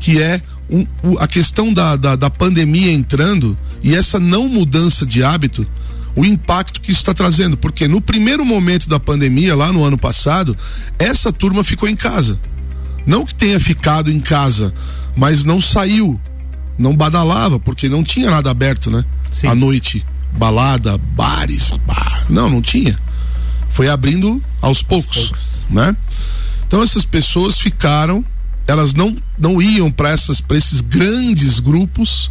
que 0.01 0.19
é 0.21 0.41
um, 0.71 0.87
a 1.19 1.29
questão 1.29 1.75
da, 1.75 1.95
da, 1.95 2.17
da 2.17 2.31
pandemia 2.31 2.91
entrando 2.91 3.57
e 3.83 3.95
essa 3.95 4.19
não 4.19 4.49
mudança 4.49 5.05
de 5.05 5.23
hábito 5.23 5.67
o 6.15 6.25
impacto 6.25 6.81
que 6.81 6.93
isso 6.93 7.01
está 7.01 7.15
trazendo, 7.15 7.57
porque 7.57 7.89
no 7.89 8.01
primeiro 8.01 8.45
momento 8.45 8.89
da 8.89 9.01
pandemia, 9.01 9.55
lá 9.57 9.73
no 9.73 9.85
ano 9.85 9.97
passado, 9.97 10.57
essa 10.99 11.33
turma 11.33 11.65
ficou 11.65 11.89
em 11.89 11.97
casa. 11.97 12.39
Não 13.07 13.25
que 13.25 13.35
tenha 13.35 13.59
ficado 13.59 14.11
em 14.11 14.21
casa, 14.21 14.73
mas 15.17 15.45
não 15.45 15.61
saiu, 15.61 16.21
não 16.79 16.95
badalava, 16.95 17.59
porque 17.59 17.89
não 17.89 18.05
tinha 18.05 18.31
nada 18.31 18.51
aberto, 18.51 18.91
né? 18.91 19.05
Sim. 19.33 19.47
À 19.49 19.55
noite, 19.55 20.05
balada, 20.33 20.99
bares, 20.99 21.71
bar, 21.87 22.27
não, 22.29 22.49
não 22.49 22.63
tinha. 22.63 22.99
Foi 23.71 23.89
abrindo 23.89 24.43
aos 24.61 24.83
poucos, 24.83 25.17
aos 25.17 25.27
poucos. 25.29 25.49
né? 25.71 25.97
Então 26.67 26.83
essas 26.83 27.05
pessoas 27.05 27.59
ficaram, 27.59 28.25
elas 28.67 28.95
não 28.95 29.17
não 29.39 29.61
iam 29.61 29.91
para 29.91 30.11
essas 30.11 30.41
para 30.41 30.57
esses 30.57 30.81
grandes 30.81 31.59
grupos 31.59 32.31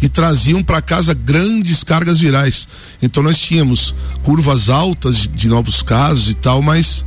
e 0.00 0.08
traziam 0.08 0.62
para 0.62 0.82
casa 0.82 1.14
grandes 1.14 1.82
cargas 1.82 2.20
virais. 2.20 2.68
Então 3.02 3.22
nós 3.22 3.38
tínhamos 3.38 3.94
curvas 4.22 4.68
altas 4.68 5.16
de, 5.16 5.28
de 5.28 5.48
novos 5.48 5.82
casos 5.82 6.28
e 6.28 6.34
tal, 6.34 6.60
mas 6.60 7.04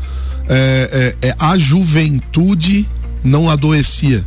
é, 0.48 1.16
é, 1.22 1.28
é, 1.30 1.36
a 1.38 1.58
juventude 1.58 2.90
não 3.24 3.50
adoecia. 3.50 4.26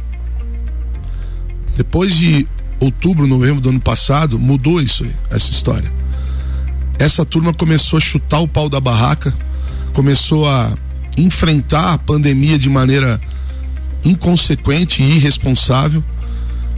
Depois 1.76 2.14
de 2.14 2.47
outubro, 2.79 3.26
novembro 3.26 3.61
do 3.61 3.71
ano 3.71 3.81
passado, 3.81 4.38
mudou 4.38 4.81
isso 4.81 5.05
aí, 5.05 5.12
essa 5.31 5.50
história. 5.50 5.90
Essa 6.99 7.25
turma 7.25 7.52
começou 7.55 7.97
a 7.97 8.00
chutar 8.00 8.40
o 8.40 8.49
pau 8.49 8.69
da 8.69 8.81
barraca, 8.81 9.35
começou 9.95 10.49
a 10.49 10.76
enfrentar 11.17 11.95
a 11.95 11.99
pandemia 11.99 12.59
de 12.59 12.69
maneira 12.69 13.21
inconsequente 14.05 15.02
e 15.02 15.17
irresponsável 15.17 16.05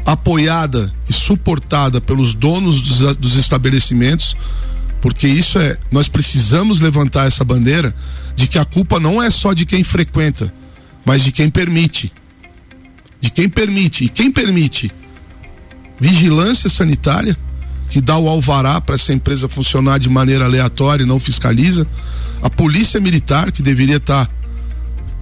apoiada 0.05 0.93
e 1.09 1.13
suportada 1.13 2.01
pelos 2.01 2.35
donos 2.35 2.81
dos, 2.81 3.17
dos 3.17 3.37
estabelecimentos, 3.37 4.37
porque 5.01 5.27
isso 5.27 5.59
é, 5.59 5.77
nós 5.91 6.09
precisamos 6.09 6.81
levantar 6.81 7.27
essa 7.27 7.45
bandeira 7.45 7.95
de 8.37 8.47
que 8.47 8.59
a 8.59 8.65
culpa 8.65 9.01
não 9.01 9.23
é 9.23 9.31
só 9.31 9.53
de 9.53 9.67
quem 9.67 9.83
frequenta, 9.83 10.53
mas 11.05 11.23
de 11.23 11.33
quem 11.33 11.51
permite. 11.51 12.13
De 13.21 13.31
quem 13.31 13.49
permite. 13.49 14.05
E 14.05 14.09
quem 14.09 14.31
permite? 14.31 14.93
Vigilância 15.99 16.69
sanitária, 16.69 17.37
que 17.89 18.01
dá 18.01 18.17
o 18.17 18.29
alvará 18.29 18.81
para 18.81 18.95
essa 18.95 19.13
empresa 19.13 19.49
funcionar 19.49 19.99
de 19.99 20.09
maneira 20.09 20.45
aleatória 20.45 21.05
e 21.05 21.07
não 21.07 21.21
fiscaliza. 21.21 21.87
A 22.41 22.51
polícia 22.51 23.01
militar, 23.01 23.53
que 23.53 23.63
deveria 23.63 23.97
estar 23.97 24.27
tá 24.27 24.33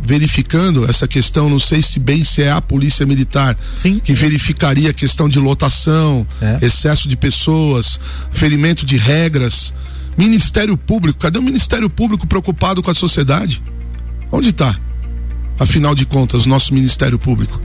verificando 0.03 0.89
essa 0.89 1.07
questão, 1.07 1.49
não 1.49 1.59
sei 1.59 1.83
se 1.83 1.99
bem 1.99 2.25
se 2.25 2.43
é 2.43 2.51
a 2.51 2.61
polícia 2.61 3.05
militar 3.05 3.59
Sim. 3.77 3.99
que 3.99 4.13
verificaria 4.13 4.91
a 4.91 4.95
questão 4.95 5.29
de 5.29 5.39
lotação, 5.39 6.27
é. 6.41 6.59
excesso 6.63 7.09
de 7.09 7.17
pessoas, 7.17 8.01
ferimento 8.31 8.85
de 8.85 8.97
regras. 8.97 9.73
Ministério 10.17 10.77
Público, 10.77 11.19
cadê 11.19 11.39
o 11.39 11.43
Ministério 11.43 11.89
Público 11.89 12.27
preocupado 12.27 12.83
com 12.83 12.91
a 12.91 12.95
sociedade? 12.95 13.63
Onde 14.31 14.51
está? 14.51 14.79
Afinal 15.61 15.95
de 15.95 16.07
contas, 16.07 16.47
nosso 16.47 16.73
Ministério 16.73 17.19
Público. 17.19 17.61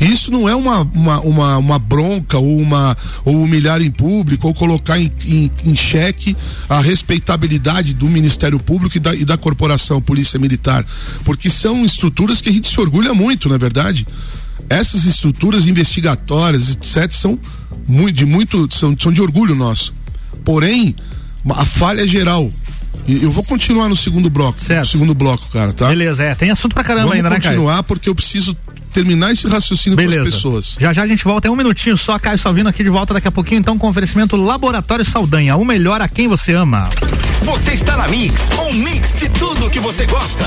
Isso 0.00 0.30
não 0.30 0.48
é 0.48 0.54
uma, 0.54 0.82
uma, 0.82 1.20
uma, 1.20 1.58
uma 1.58 1.78
bronca 1.78 2.38
ou, 2.38 2.56
uma, 2.58 2.96
ou 3.24 3.42
humilhar 3.42 3.82
em 3.82 3.90
público 3.90 4.46
ou 4.46 4.54
colocar 4.54 4.98
em, 4.98 5.10
em, 5.26 5.50
em 5.64 5.74
xeque 5.74 6.36
a 6.68 6.80
respeitabilidade 6.80 7.94
do 7.94 8.06
Ministério 8.06 8.58
Público 8.60 8.96
e 8.96 9.00
da, 9.00 9.14
e 9.14 9.24
da 9.24 9.36
corporação 9.36 10.00
Polícia 10.00 10.38
Militar, 10.38 10.86
porque 11.24 11.50
são 11.50 11.84
estruturas 11.84 12.40
que 12.40 12.48
a 12.48 12.52
gente 12.52 12.68
se 12.68 12.80
orgulha 12.80 13.12
muito, 13.12 13.48
na 13.48 13.56
é 13.56 13.58
verdade. 13.58 14.06
Essas 14.70 15.04
estruturas 15.04 15.66
investigatórias, 15.66 16.70
etc., 16.70 17.10
são 17.10 17.38
de 18.12 18.24
muito 18.24 18.68
são, 18.72 18.96
são 18.98 19.12
de 19.12 19.20
orgulho 19.20 19.54
nosso. 19.56 19.92
Porém, 20.44 20.94
a 21.50 21.64
falha 21.64 22.02
é 22.02 22.06
geral. 22.06 22.50
E 23.06 23.22
eu 23.22 23.30
vou 23.30 23.42
continuar 23.42 23.88
no 23.88 23.96
segundo 23.96 24.30
bloco. 24.30 24.60
Certo. 24.60 24.88
segundo 24.88 25.14
bloco, 25.14 25.48
cara, 25.52 25.72
tá? 25.72 25.88
Beleza, 25.88 26.22
é. 26.22 26.34
Tem 26.34 26.50
assunto 26.50 26.74
pra 26.74 26.84
caramba 26.84 27.08
Vamos 27.08 27.16
ainda, 27.16 27.30
né, 27.30 27.40
Caio? 27.40 27.56
continuar 27.56 27.82
porque 27.82 28.08
eu 28.08 28.14
preciso 28.14 28.56
terminar 28.92 29.32
esse 29.32 29.46
raciocínio 29.48 29.96
com 29.96 30.08
as 30.08 30.30
pessoas. 30.30 30.76
Já 30.78 30.92
já 30.92 31.02
a 31.02 31.06
gente 31.06 31.24
volta, 31.24 31.48
é 31.48 31.50
um 31.50 31.56
minutinho 31.56 31.96
só, 31.96 32.18
Caio 32.18 32.38
Salvino 32.38 32.68
aqui 32.68 32.84
de 32.84 32.90
volta 32.90 33.14
daqui 33.14 33.26
a 33.26 33.32
pouquinho, 33.32 33.58
então 33.58 33.78
com 33.78 33.88
oferecimento 33.88 34.36
Laboratório 34.36 35.04
Saldanha, 35.04 35.56
o 35.56 35.64
melhor 35.64 36.00
a 36.00 36.08
quem 36.08 36.28
você 36.28 36.52
ama. 36.52 36.88
Você 37.42 37.72
está 37.72 37.96
na 37.96 38.06
Mix, 38.06 38.50
um 38.68 38.72
mix 38.72 39.14
de 39.14 39.28
tudo 39.30 39.70
que 39.70 39.80
você 39.80 40.06
gosta. 40.06 40.46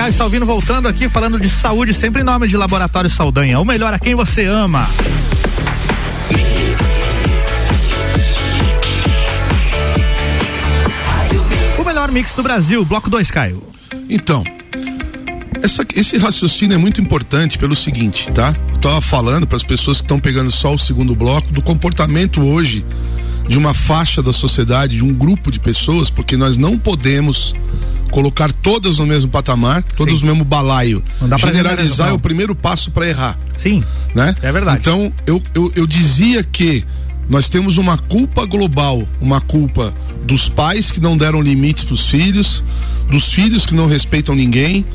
Caio 0.01 0.13
Salvino 0.15 0.47
voltando 0.47 0.87
aqui 0.87 1.07
falando 1.07 1.39
de 1.39 1.47
saúde, 1.47 1.93
sempre 1.93 2.21
em 2.21 2.23
nome 2.23 2.47
de 2.47 2.57
Laboratório 2.57 3.07
Saldanha. 3.07 3.59
O 3.59 3.63
melhor 3.63 3.93
a 3.93 3.99
quem 3.99 4.15
você 4.15 4.47
ama. 4.47 4.89
O 11.77 11.83
melhor 11.83 12.11
mix 12.11 12.33
do 12.33 12.41
Brasil, 12.41 12.83
bloco 12.83 13.11
2, 13.11 13.29
Caio. 13.29 13.61
Então, 14.09 14.43
essa, 15.61 15.85
esse 15.95 16.17
raciocínio 16.17 16.73
é 16.73 16.79
muito 16.79 16.99
importante 16.99 17.59
pelo 17.59 17.75
seguinte, 17.75 18.31
tá? 18.31 18.55
Eu 18.71 18.79
tava 18.79 19.01
falando 19.01 19.45
para 19.45 19.57
as 19.57 19.63
pessoas 19.63 19.97
que 19.97 20.05
estão 20.05 20.19
pegando 20.19 20.51
só 20.51 20.73
o 20.73 20.79
segundo 20.79 21.15
bloco 21.15 21.53
do 21.53 21.61
comportamento 21.61 22.41
hoje 22.41 22.83
de 23.47 23.55
uma 23.55 23.75
faixa 23.75 24.23
da 24.23 24.33
sociedade, 24.33 24.95
de 24.95 25.03
um 25.03 25.13
grupo 25.13 25.51
de 25.51 25.59
pessoas, 25.59 26.09
porque 26.09 26.35
nós 26.35 26.57
não 26.57 26.75
podemos 26.75 27.53
colocar 28.11 28.51
todas 28.51 28.99
no 28.99 29.07
mesmo 29.07 29.31
patamar, 29.31 29.81
todas 29.97 30.15
Sim. 30.15 30.25
no 30.25 30.31
mesmo 30.31 30.45
balaio. 30.45 31.03
Generalizar 31.39 32.09
é 32.09 32.11
o 32.11 32.19
primeiro 32.19 32.53
passo 32.53 32.91
para 32.91 33.07
errar. 33.07 33.39
Sim. 33.57 33.83
Né? 34.13 34.35
É 34.41 34.51
verdade. 34.51 34.79
Então, 34.81 35.11
eu, 35.25 35.41
eu, 35.55 35.71
eu 35.75 35.87
dizia 35.87 36.43
que 36.43 36.85
nós 37.29 37.49
temos 37.49 37.77
uma 37.77 37.97
culpa 37.97 38.45
global, 38.45 39.07
uma 39.19 39.39
culpa 39.39 39.93
dos 40.25 40.49
pais 40.49 40.91
que 40.91 40.99
não 40.99 41.17
deram 41.17 41.41
limites 41.41 41.83
para 41.83 41.93
os 41.93 42.07
filhos, 42.07 42.63
dos 43.09 43.31
filhos 43.31 43.65
que 43.65 43.73
não 43.73 43.87
respeitam 43.87 44.35
ninguém, 44.35 44.85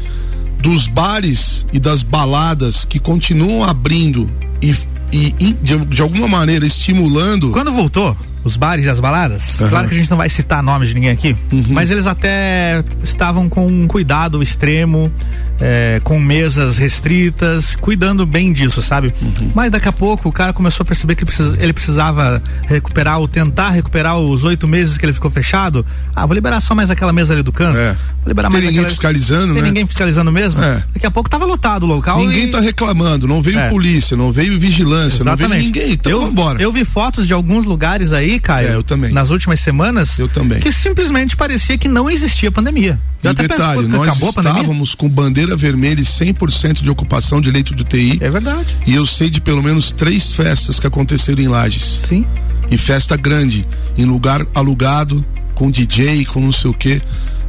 dos 0.60 0.86
bares 0.86 1.66
e 1.72 1.80
das 1.80 2.02
baladas 2.02 2.84
que 2.84 2.98
continuam 2.98 3.64
abrindo 3.64 4.30
e, 4.60 5.34
e 5.40 5.52
de, 5.54 5.84
de 5.86 6.02
alguma 6.02 6.28
maneira 6.28 6.66
estimulando. 6.66 7.50
Quando 7.52 7.72
voltou? 7.72 8.16
Os 8.46 8.56
bares 8.56 8.84
e 8.84 8.88
as 8.88 9.00
baladas. 9.00 9.60
Uhum. 9.60 9.68
Claro 9.68 9.88
que 9.88 9.94
a 9.94 9.98
gente 9.98 10.10
não 10.10 10.16
vai 10.16 10.28
citar 10.28 10.62
nomes 10.62 10.88
de 10.88 10.94
ninguém 10.94 11.10
aqui, 11.10 11.36
uhum. 11.52 11.64
mas 11.70 11.90
eles 11.90 12.06
até 12.06 12.82
estavam 13.02 13.48
com 13.48 13.66
um 13.66 13.88
cuidado 13.88 14.40
extremo 14.40 15.12
é, 15.60 16.00
com 16.04 16.18
mesas 16.18 16.76
restritas, 16.76 17.76
cuidando 17.76 18.26
bem 18.26 18.52
disso, 18.52 18.82
sabe? 18.82 19.14
Uhum. 19.20 19.50
Mas 19.54 19.70
daqui 19.70 19.88
a 19.88 19.92
pouco 19.92 20.28
o 20.28 20.32
cara 20.32 20.52
começou 20.52 20.84
a 20.84 20.86
perceber 20.86 21.14
que 21.14 21.24
ele 21.58 21.72
precisava 21.72 22.42
recuperar 22.66 23.18
ou 23.18 23.28
tentar 23.28 23.70
recuperar 23.70 24.18
os 24.18 24.44
oito 24.44 24.68
meses 24.68 24.98
que 24.98 25.04
ele 25.04 25.12
ficou 25.12 25.30
fechado. 25.30 25.84
Ah, 26.14 26.26
vou 26.26 26.34
liberar 26.34 26.60
só 26.60 26.74
mais 26.74 26.90
aquela 26.90 27.12
mesa 27.12 27.32
ali 27.32 27.42
do 27.42 27.52
canto. 27.52 27.78
É. 27.78 27.92
Vou 27.92 28.28
liberar 28.28 28.48
Tem 28.48 28.54
mais 28.54 28.64
ninguém 28.64 28.80
aquela... 28.80 28.90
fiscalizando, 28.90 29.54
Tem 29.54 29.62
né? 29.62 29.68
ninguém 29.68 29.86
fiscalizando 29.86 30.30
mesmo. 30.32 30.62
É. 30.62 30.84
Daqui 30.92 31.06
a 31.06 31.10
pouco 31.10 31.30
tava 31.30 31.44
lotado 31.44 31.84
o 31.84 31.86
local. 31.86 32.18
Ninguém 32.18 32.48
e... 32.48 32.50
tá 32.50 32.60
reclamando, 32.60 33.26
não 33.26 33.40
veio 33.40 33.58
é. 33.58 33.68
polícia, 33.68 34.16
não 34.16 34.30
veio 34.32 34.58
vigilância, 34.58 35.22
Exatamente. 35.22 35.42
não 35.42 35.48
veio 35.48 35.62
ninguém. 35.62 35.92
Então 35.92 36.12
eu, 36.12 36.22
vambora. 36.22 36.62
Eu 36.62 36.72
vi 36.72 36.84
fotos 36.84 37.26
de 37.26 37.32
alguns 37.32 37.64
lugares 37.66 38.12
aí, 38.12 38.38
Caio. 38.38 38.68
É, 38.68 38.74
eu 38.74 38.82
também. 38.82 39.12
Nas 39.12 39.30
últimas 39.30 39.60
semanas. 39.60 40.18
Eu 40.18 40.28
também. 40.28 40.60
Que 40.60 40.72
simplesmente 40.72 41.36
parecia 41.36 41.78
que 41.78 41.88
não 41.88 42.10
existia 42.10 42.50
pandemia. 42.50 42.98
Eu 43.22 43.32
e 43.32 43.34
detalhe, 43.34 43.82
penso, 43.82 43.96
nós 43.96 44.20
estávamos 44.22 44.94
com 44.94 45.08
bandeira 45.08 45.45
vermelha 45.54 46.00
e 46.00 46.04
100% 46.04 46.82
de 46.82 46.90
ocupação 46.90 47.40
de 47.40 47.50
leito 47.50 47.74
de 47.74 47.82
UTI. 47.82 48.18
É 48.20 48.30
verdade. 48.30 48.76
E 48.86 48.94
eu 48.94 49.06
sei 49.06 49.28
de 49.28 49.40
pelo 49.40 49.62
menos 49.62 49.92
três 49.92 50.32
festas 50.32 50.80
que 50.80 50.86
aconteceram 50.86 51.42
em 51.42 51.48
Lages. 51.48 52.00
Sim. 52.08 52.24
E 52.70 52.76
festa 52.76 53.16
grande, 53.16 53.66
em 53.96 54.04
lugar 54.04 54.44
alugado, 54.54 55.24
com 55.54 55.70
DJ, 55.70 56.24
com 56.24 56.40
não 56.40 56.52
sei 56.52 56.70
o 56.70 56.74
quê. 56.74 57.00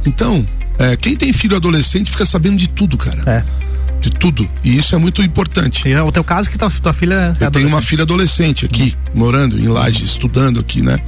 Então, 0.06 0.46
é, 0.78 0.96
quem 0.96 1.16
tem 1.16 1.32
filho 1.32 1.56
adolescente 1.56 2.10
fica 2.10 2.24
sabendo 2.24 2.58
de 2.58 2.68
tudo, 2.68 2.96
cara. 2.96 3.22
É 3.26 3.68
de 4.00 4.10
tudo. 4.10 4.48
E 4.62 4.76
isso 4.76 4.94
é 4.94 4.98
muito 4.98 5.22
importante. 5.22 5.88
E 5.88 5.92
é 5.92 6.02
o 6.02 6.12
teu 6.12 6.24
caso 6.24 6.48
que 6.48 6.56
tua, 6.56 6.70
tua 6.70 6.92
filha 6.92 7.36
é 7.40 7.44
Eu 7.44 7.50
tenho 7.50 7.68
uma 7.68 7.82
filha 7.82 8.02
adolescente 8.02 8.64
aqui, 8.64 8.94
morando 9.14 9.58
em 9.58 9.66
Lages, 9.66 10.02
estudando 10.02 10.60
aqui, 10.60 10.80
né? 10.80 11.00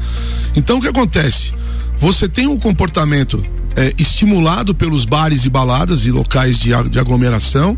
Então 0.57 0.79
o 0.79 0.81
que 0.81 0.89
acontece? 0.89 1.55
Você 1.99 2.29
tem 2.29 2.47
um 2.47 2.59
comportamento 2.59 3.45
é, 3.77 3.93
estimulado 3.99 4.75
pelos 4.75 5.05
bares 5.05 5.45
e 5.45 5.51
baladas 5.51 6.05
e 6.05 6.11
locais 6.11 6.59
de, 6.59 6.71
de 6.89 6.99
aglomeração, 6.99 7.77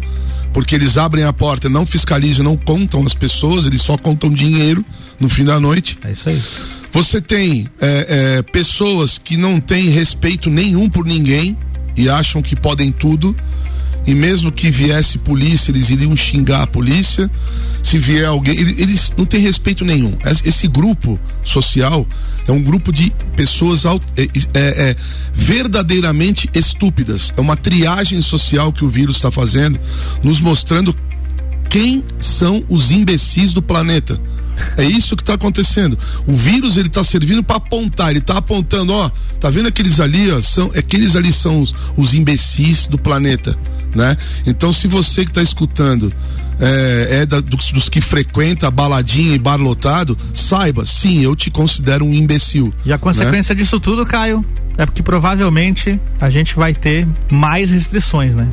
porque 0.52 0.74
eles 0.74 0.98
abrem 0.98 1.24
a 1.24 1.32
porta, 1.32 1.68
não 1.68 1.86
fiscalizam, 1.86 2.44
não 2.44 2.56
contam 2.56 3.04
as 3.04 3.14
pessoas, 3.14 3.66
eles 3.66 3.82
só 3.82 3.96
contam 3.96 4.30
dinheiro 4.30 4.84
no 5.18 5.28
fim 5.28 5.44
da 5.44 5.58
noite. 5.58 5.98
É 6.04 6.12
isso 6.12 6.28
aí. 6.28 6.42
Você 6.92 7.20
tem 7.22 7.68
é, 7.80 8.36
é, 8.38 8.42
pessoas 8.42 9.16
que 9.16 9.36
não 9.36 9.58
têm 9.58 9.88
respeito 9.88 10.50
nenhum 10.50 10.90
por 10.90 11.06
ninguém 11.06 11.56
e 11.96 12.08
acham 12.08 12.42
que 12.42 12.54
podem 12.54 12.92
tudo 12.92 13.34
e 14.06 14.14
mesmo 14.14 14.50
que 14.50 14.70
viesse 14.70 15.18
polícia, 15.18 15.70
eles 15.70 15.90
iriam 15.90 16.16
xingar 16.16 16.62
a 16.62 16.66
polícia. 16.66 17.30
Se 17.82 17.98
vier 17.98 18.26
alguém, 18.26 18.56
eles 18.58 19.12
não 19.16 19.24
têm 19.24 19.40
respeito 19.40 19.84
nenhum. 19.84 20.16
Esse 20.44 20.66
grupo 20.68 21.18
social 21.44 22.06
é 22.46 22.52
um 22.52 22.62
grupo 22.62 22.92
de 22.92 23.12
pessoas 23.36 23.84
é, 23.84 23.90
é, 24.18 24.30
é, 24.54 24.96
verdadeiramente 25.32 26.48
estúpidas. 26.54 27.32
É 27.36 27.40
uma 27.40 27.56
triagem 27.56 28.22
social 28.22 28.72
que 28.72 28.84
o 28.84 28.88
vírus 28.88 29.16
está 29.16 29.30
fazendo, 29.30 29.78
nos 30.22 30.40
mostrando 30.40 30.96
quem 31.68 32.04
são 32.20 32.64
os 32.68 32.90
imbecis 32.90 33.52
do 33.52 33.62
planeta. 33.62 34.20
É 34.76 34.84
isso 34.84 35.16
que 35.16 35.22
está 35.22 35.34
acontecendo. 35.34 35.98
O 36.26 36.34
vírus 36.34 36.76
ele 36.76 36.88
está 36.88 37.02
servindo 37.02 37.42
para 37.42 37.56
apontar, 37.56 38.10
ele 38.10 38.18
está 38.18 38.38
apontando, 38.38 38.92
ó, 38.92 39.10
tá 39.40 39.50
vendo 39.50 39.68
aqueles 39.68 40.00
ali, 40.00 40.30
ó, 40.30 40.40
são 40.42 40.70
aqueles 40.76 41.16
ali 41.16 41.32
são 41.32 41.62
os, 41.62 41.74
os 41.96 42.14
imbecis 42.14 42.86
do 42.86 42.98
planeta 42.98 43.56
né? 43.94 44.16
Então, 44.46 44.72
se 44.72 44.88
você 44.88 45.24
que 45.24 45.30
está 45.30 45.42
escutando 45.42 46.12
é, 46.60 47.20
é 47.22 47.26
da, 47.26 47.40
dos, 47.40 47.72
dos, 47.72 47.88
que 47.88 48.00
frequenta 48.00 48.70
baladinha 48.70 49.34
e 49.34 49.38
bar 49.38 49.56
lotado, 49.56 50.16
saiba, 50.32 50.84
sim, 50.84 51.20
eu 51.22 51.34
te 51.34 51.50
considero 51.50 52.04
um 52.04 52.14
imbecil. 52.14 52.72
E 52.84 52.92
a 52.92 52.98
consequência 52.98 53.54
né? 53.54 53.60
disso 53.60 53.80
tudo, 53.80 54.06
Caio, 54.06 54.44
é 54.76 54.86
porque 54.86 55.02
provavelmente 55.02 56.00
a 56.20 56.30
gente 56.30 56.54
vai 56.54 56.74
ter 56.74 57.06
mais 57.30 57.70
restrições, 57.70 58.34
né? 58.34 58.48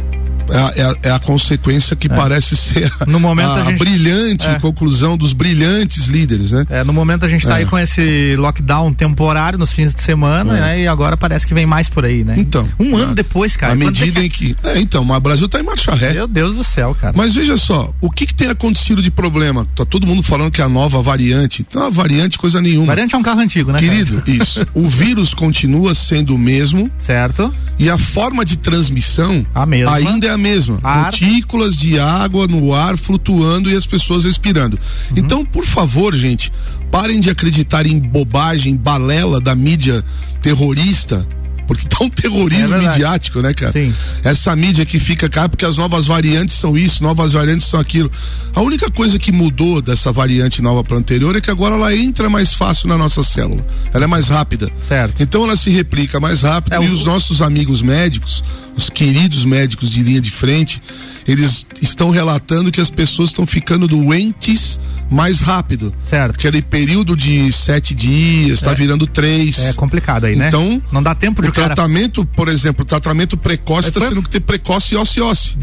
É 0.52 0.58
a, 0.58 0.74
é 0.76 0.82
a, 0.84 0.96
é 1.04 1.12
a 1.12 1.20
consequência 1.20 1.96
que 1.96 2.08
é. 2.08 2.16
parece 2.16 2.56
ser 2.56 2.92
a, 3.00 3.06
no 3.06 3.20
momento 3.20 3.50
a, 3.50 3.62
a 3.62 3.64
gente, 3.66 3.80
brilhante 3.80 4.48
é. 4.48 4.60
conclusão 4.60 5.18
dos 5.18 5.34
brilhantes 5.34 6.06
líderes, 6.06 6.52
né? 6.52 6.66
É, 6.70 6.84
no 6.84 6.94
momento 6.94 7.26
a 7.26 7.28
gente 7.28 7.42
está 7.42 7.56
aí 7.56 7.66
com 7.66 7.78
esse 7.78 8.36
lockdown 8.38 8.94
temporário 8.94 9.58
nos 9.58 9.72
fins 9.72 9.94
de 9.94 10.02
semana, 10.02 10.54
né? 10.54 10.82
E 10.82 10.88
agora 10.88 11.16
parece 11.18 11.46
que 11.46 11.54
vem 11.54 11.66
mais 11.66 11.90
por 11.90 12.06
aí, 12.06 12.24
né? 12.24 12.36
Então. 12.38 12.68
Um 12.80 12.96
ano 12.96 13.14
depois, 13.16 13.56
cara. 13.56 13.74
À 13.74 13.76
medida 13.76 14.24
em 14.24 14.30
que. 14.30 14.56
É, 14.64 14.80
então, 14.80 15.04
mas 15.04 15.18
o 15.18 15.22
Brasil 15.22 15.46
está 15.46 15.60
em 15.60 15.64
marcha 15.64 15.94
ré. 15.94 16.14
Meu 16.14 16.28
Deus 16.28 16.56
do 16.56 16.64
céu, 16.64 16.96
cara. 17.00 17.14
Mas 17.16 17.36
veja 17.36 17.58
só, 17.58 17.94
o 18.02 18.10
que, 18.10 18.26
que 18.26 18.34
tem 18.34 18.50
acontecido 18.50 19.02
de 19.02 19.12
problema? 19.12 19.66
Tá 19.76 19.86
todo 19.86 20.08
mundo 20.08 20.24
falando 20.24 20.52
que 20.52 20.62
é 20.62 20.64
a 20.64 20.70
nova 20.70 21.02
variante. 21.02 21.66
Então, 21.68 21.84
a 21.84 21.90
variante, 21.90 22.38
coisa 22.38 22.62
nenhuma. 22.62 22.88
Variante 22.88 23.16
é 23.16 23.18
um 23.18 23.24
carro 23.24 23.40
antigo, 23.40 23.72
né? 23.72 23.80
Querido, 23.80 24.22
cara? 24.22 24.32
isso. 24.32 24.66
o 24.74 24.88
vírus 24.88 25.34
continua 25.34 25.94
sendo 25.94 26.36
o 26.36 26.38
mesmo. 26.38 26.90
Certo. 27.00 27.54
E 27.78 27.90
a 27.90 27.98
forma 27.98 28.44
de 28.44 28.58
transmissão 28.58 29.46
a 29.54 29.66
mesma. 29.66 29.96
ainda 29.96 30.28
é 30.28 30.30
a 30.32 30.38
mesma. 30.40 30.80
Ar. 30.82 31.04
Partículas 31.04 31.76
de 31.76 32.00
água 32.00 32.48
no 32.48 32.74
ar 32.74 32.98
flutuando 32.98 33.70
e 33.70 33.76
as 33.76 33.86
pessoas 33.86 34.26
respirando. 34.26 34.78
Uhum. 35.12 35.18
Então, 35.18 35.46
por 35.46 35.66
favor, 35.66 36.16
gente, 36.16 36.52
parem 36.92 37.20
de 37.20 37.30
acreditar 37.30 37.86
em 37.86 38.00
bobagem, 38.00 38.76
balela 38.76 39.40
da 39.40 39.56
mídia 39.56 40.04
terrorista 40.42 41.28
porque 41.70 41.88
tá 41.88 42.04
um 42.04 42.10
terrorismo 42.10 42.74
é 42.74 42.80
midiático, 42.80 43.42
né, 43.42 43.54
cara? 43.54 43.72
Sim. 43.72 43.94
Essa 44.24 44.56
mídia 44.56 44.84
que 44.88 45.00
fica, 45.00 45.30
cara, 45.30 45.48
porque 45.48 45.64
as 45.64 45.78
novas 45.78 46.08
variantes 46.08 46.56
são 46.56 46.76
isso, 46.76 47.04
novas 47.04 47.34
variantes 47.34 47.68
são 47.68 47.80
aquilo. 47.80 48.12
A 48.56 48.62
única 48.62 48.90
coisa 48.90 49.20
que 49.20 49.32
mudou 49.32 49.80
dessa 49.80 50.12
variante 50.12 50.64
nova 50.64 50.84
para 50.84 50.98
anterior 50.98 51.36
é 51.36 51.42
que 51.42 51.52
agora 51.52 51.76
ela 51.76 51.96
entra 51.96 52.28
mais 52.28 52.56
fácil 52.56 52.88
na 52.88 52.98
nossa 52.98 53.24
célula. 53.24 53.64
Ela 53.94 54.06
é 54.06 54.08
mais 54.08 54.30
rápida. 54.30 54.72
Certo. 54.82 55.22
Então 55.22 55.44
ela 55.44 55.56
se 55.56 55.70
replica 55.70 56.20
mais 56.20 56.42
rápido 56.42 56.74
é, 56.74 56.84
e 56.84 56.90
o... 56.90 56.92
os 56.92 57.06
nossos 57.06 57.40
amigos 57.40 57.84
médicos, 57.84 58.44
os 58.76 58.90
queridos 58.90 59.46
médicos 59.46 59.92
de 59.92 60.02
linha 60.02 60.20
de 60.20 60.32
frente, 60.32 60.82
eles 61.28 61.68
estão 61.80 62.10
relatando 62.10 62.72
que 62.72 62.82
as 62.82 62.90
pessoas 62.90 63.30
estão 63.30 63.46
ficando 63.46 63.88
doentes 63.88 64.80
mais 65.10 65.42
rápido. 65.42 65.94
Certo. 66.04 66.36
Aquele 66.36 66.62
período 66.62 67.16
de 67.16 67.52
sete 67.52 67.94
dias, 67.96 68.60
está 68.60 68.72
é. 68.72 68.76
virando 68.76 69.08
três. 69.08 69.60
É 69.60 69.74
complicado 69.74 70.26
aí, 70.26 70.36
né? 70.36 70.48
Então, 70.48 70.82
não 70.92 71.02
dá 71.02 71.16
tempo 71.16 71.42
de 71.42 71.50
o 71.50 71.52
tratamento, 71.52 72.24
cara... 72.24 72.36
por 72.36 72.48
exemplo, 72.48 72.84
o 72.84 72.86
tratamento 72.86 73.36
precoce 73.36 73.90
está 73.90 74.02
sendo 74.02 74.22
que 74.22 74.30
ter 74.30 74.40
precoce 74.40 74.94
e 74.94 74.98
osse 74.98 75.20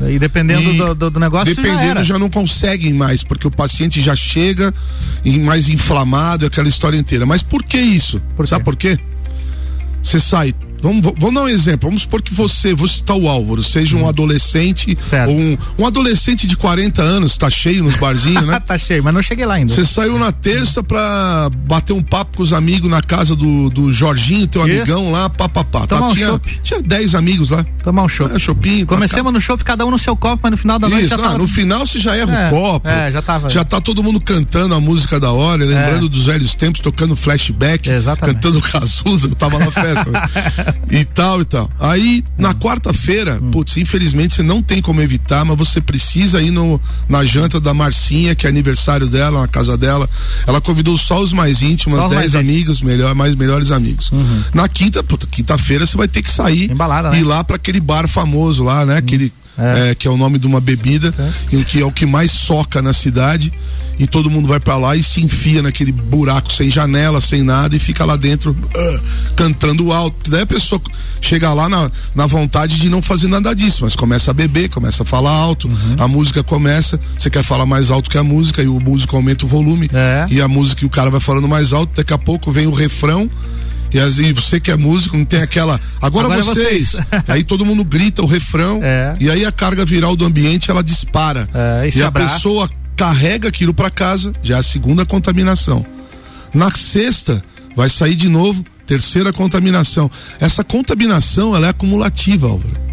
E 0.08 0.18
dependendo 0.18 0.70
e, 0.70 0.76
do, 0.76 0.94
do, 0.94 1.10
do, 1.10 1.20
negócio, 1.20 1.54
dependendo 1.54 1.98
já, 1.98 2.02
já, 2.02 2.18
não 2.18 2.28
conseguem 2.28 2.92
mais, 2.92 3.22
porque 3.22 3.46
o 3.46 3.50
paciente 3.50 4.00
já 4.00 4.16
chega 4.16 4.74
mais 5.44 5.68
inflamado, 5.68 6.46
aquela 6.46 6.68
história 6.68 6.96
inteira. 6.96 7.24
Mas 7.24 7.42
por 7.42 7.62
que 7.62 7.78
isso? 7.78 8.20
Por 8.36 8.46
Sabe 8.46 8.64
por 8.64 8.76
quê? 8.76 8.98
Você 10.02 10.20
sai 10.20 10.54
Vamos, 10.82 11.12
vamos 11.16 11.34
dar 11.34 11.42
um 11.42 11.48
exemplo. 11.48 11.88
Vamos 11.88 12.02
supor 12.02 12.22
que 12.22 12.32
você, 12.32 12.74
vou 12.74 12.88
citar 12.88 13.16
o 13.16 13.28
Álvaro, 13.28 13.62
seja 13.62 13.96
um 13.96 14.04
hum. 14.04 14.08
adolescente 14.08 14.96
certo. 15.08 15.30
ou 15.30 15.38
um, 15.38 15.58
um, 15.78 15.86
adolescente 15.86 16.46
de 16.46 16.56
40 16.56 17.02
anos, 17.02 17.36
tá 17.36 17.50
cheio 17.50 17.84
nos 17.84 17.96
barzinhos, 17.96 18.44
né? 18.44 18.60
tá 18.64 18.76
cheio, 18.78 19.02
mas 19.02 19.14
não 19.14 19.22
cheguei 19.22 19.46
lá 19.46 19.54
ainda. 19.54 19.72
Você 19.72 19.84
saiu 19.84 20.18
na 20.18 20.32
terça 20.32 20.82
pra 20.82 21.48
bater 21.66 21.92
um 21.92 22.02
papo 22.02 22.38
com 22.38 22.42
os 22.42 22.52
amigos 22.52 22.90
na 22.90 23.02
casa 23.02 23.34
do, 23.34 23.70
do 23.70 23.92
Jorginho, 23.92 24.46
teu 24.46 24.66
Isso. 24.66 24.76
amigão 24.76 25.10
lá, 25.10 25.28
papapá. 25.30 25.86
Tá, 25.86 26.00
um 26.00 26.14
tinha, 26.14 26.40
tinha 26.62 26.82
10 26.82 27.14
amigos 27.14 27.50
lá. 27.50 27.64
Tomar 27.82 28.02
um 28.02 28.08
chopp. 28.08 28.34
É, 28.34 28.38
shopping. 28.38 28.84
Comecemos 28.84 29.32
no 29.32 29.40
chopp, 29.40 29.62
cada 29.64 29.84
um 29.86 29.90
no 29.90 29.98
seu 29.98 30.16
copo, 30.16 30.40
mas 30.42 30.50
no 30.50 30.56
final 30.56 30.78
da 30.78 30.88
noite 30.88 31.06
Isso, 31.06 31.16
já 31.16 31.22
tava... 31.22 31.38
no 31.38 31.46
final 31.46 31.86
você 31.86 31.98
já 31.98 32.16
erra 32.16 32.34
é, 32.34 32.46
o 32.46 32.50
copo. 32.50 32.88
É, 32.88 33.12
já 33.12 33.22
tava. 33.22 33.48
Já 33.48 33.64
tá 33.64 33.80
todo 33.80 34.02
mundo 34.02 34.20
cantando 34.20 34.74
a 34.74 34.80
música 34.80 35.18
da 35.20 35.30
hora, 35.30 35.64
lembrando 35.64 36.06
é. 36.06 36.08
dos 36.08 36.26
velhos 36.26 36.54
tempos, 36.54 36.80
tocando 36.80 37.16
flashback, 37.16 37.88
Exatamente. 37.88 38.34
cantando 38.34 38.60
Cazuza, 38.60 39.28
eu 39.28 39.34
tava 39.34 39.58
na 39.58 39.70
festa. 39.70 40.10
e 40.90 41.04
tal 41.04 41.40
e 41.40 41.44
tal. 41.44 41.70
Aí 41.80 42.24
na 42.38 42.54
quarta-feira, 42.54 43.38
hum. 43.42 43.50
putz, 43.50 43.76
infelizmente 43.76 44.34
você 44.34 44.42
não 44.42 44.62
tem 44.62 44.80
como 44.80 45.00
evitar, 45.00 45.44
mas 45.44 45.56
você 45.56 45.80
precisa 45.80 46.40
ir 46.40 46.50
no, 46.50 46.80
na 47.08 47.24
janta 47.24 47.60
da 47.60 47.74
Marcinha, 47.74 48.34
que 48.34 48.46
é 48.46 48.48
aniversário 48.48 49.06
dela, 49.06 49.40
na 49.40 49.48
casa 49.48 49.76
dela. 49.76 50.08
Ela 50.46 50.60
convidou 50.60 50.96
só 50.96 51.20
os 51.20 51.32
mais 51.32 51.62
íntimos, 51.62 52.00
só 52.00 52.08
10 52.08 52.34
amigos, 52.34 52.82
melhor, 52.82 53.14
mais 53.14 53.34
melhores 53.34 53.70
amigos. 53.70 54.10
Uhum. 54.10 54.42
Na 54.54 54.68
quinta, 54.68 55.02
puta, 55.02 55.26
quinta-feira 55.26 55.86
você 55.86 55.96
vai 55.96 56.08
ter 56.08 56.22
que 56.22 56.30
sair 56.30 56.70
Embalada, 56.70 57.08
e 57.08 57.12
né? 57.12 57.18
ir 57.20 57.24
lá 57.24 57.42
para 57.42 57.56
aquele 57.56 57.80
bar 57.80 58.08
famoso 58.08 58.62
lá, 58.62 58.86
né? 58.86 58.94
Hum. 58.94 58.98
Aquele 58.98 59.32
é. 59.58 59.90
É, 59.90 59.94
que 59.94 60.06
é 60.06 60.10
o 60.10 60.16
nome 60.16 60.38
de 60.38 60.46
uma 60.46 60.60
bebida, 60.60 61.12
é. 61.18 61.64
que 61.64 61.80
é 61.80 61.84
o 61.84 61.92
que 61.92 62.06
mais 62.06 62.30
soca 62.30 62.82
na 62.82 62.92
cidade 62.92 63.52
e 63.98 64.06
todo 64.06 64.30
mundo 64.30 64.46
vai 64.46 64.60
para 64.60 64.76
lá 64.76 64.96
e 64.96 65.02
se 65.02 65.22
enfia 65.22 65.62
naquele 65.62 65.90
buraco 65.90 66.52
sem 66.52 66.70
janela, 66.70 67.20
sem 67.20 67.42
nada 67.42 67.74
e 67.74 67.78
fica 67.78 68.04
lá 68.04 68.16
dentro 68.16 68.50
uh, 68.50 69.00
cantando 69.34 69.92
alto. 69.92 70.30
Daí 70.30 70.42
a 70.42 70.46
pessoa 70.46 70.80
chega 71.20 71.52
lá 71.52 71.68
na, 71.68 71.90
na 72.14 72.26
vontade 72.26 72.78
de 72.78 72.88
não 72.88 73.00
fazer 73.00 73.28
nada 73.28 73.54
disso, 73.54 73.84
mas 73.84 73.96
começa 73.96 74.30
a 74.30 74.34
beber, 74.34 74.68
começa 74.68 75.02
a 75.02 75.06
falar 75.06 75.32
alto, 75.32 75.68
uhum. 75.68 75.96
a 75.98 76.06
música 76.06 76.42
começa, 76.42 77.00
você 77.18 77.30
quer 77.30 77.42
falar 77.42 77.66
mais 77.66 77.90
alto 77.90 78.10
que 78.10 78.18
a 78.18 78.24
música 78.24 78.62
e 78.62 78.68
o 78.68 78.78
músico 78.78 79.16
aumenta 79.16 79.44
o 79.46 79.48
volume 79.48 79.90
é. 79.92 80.26
e 80.30 80.40
a 80.40 80.48
música 80.48 80.84
e 80.84 80.86
o 80.86 80.90
cara 80.90 81.10
vai 81.10 81.20
falando 81.20 81.48
mais 81.48 81.72
alto, 81.72 81.96
daqui 81.96 82.12
a 82.12 82.18
pouco 82.18 82.52
vem 82.52 82.66
o 82.66 82.72
refrão 82.72 83.30
e, 83.92 83.98
as, 83.98 84.18
e 84.18 84.32
você 84.32 84.58
que 84.58 84.70
é 84.70 84.76
músico, 84.76 85.16
não 85.16 85.24
tem 85.24 85.40
aquela. 85.40 85.80
Agora, 86.00 86.26
Agora 86.26 86.42
vocês. 86.42 86.92
vocês. 86.92 87.06
aí 87.28 87.44
todo 87.44 87.64
mundo 87.64 87.84
grita 87.84 88.22
o 88.22 88.26
refrão. 88.26 88.80
É. 88.82 89.16
E 89.20 89.30
aí 89.30 89.44
a 89.44 89.52
carga 89.52 89.84
viral 89.84 90.16
do 90.16 90.24
ambiente 90.24 90.70
ela 90.70 90.82
dispara. 90.82 91.48
É, 91.54 91.88
e, 91.88 91.98
e 91.98 92.02
a 92.02 92.10
pessoa 92.10 92.68
carrega 92.96 93.48
aquilo 93.48 93.74
para 93.74 93.90
casa, 93.90 94.32
já 94.42 94.56
é 94.56 94.58
a 94.58 94.62
segunda 94.62 95.04
contaminação. 95.04 95.84
Na 96.52 96.70
sexta, 96.70 97.42
vai 97.76 97.90
sair 97.90 98.14
de 98.14 98.28
novo, 98.28 98.64
terceira 98.86 99.32
contaminação. 99.32 100.10
Essa 100.40 100.64
contaminação 100.64 101.54
ela 101.54 101.66
é 101.66 101.70
acumulativa, 101.70 102.48
Álvaro. 102.48 102.86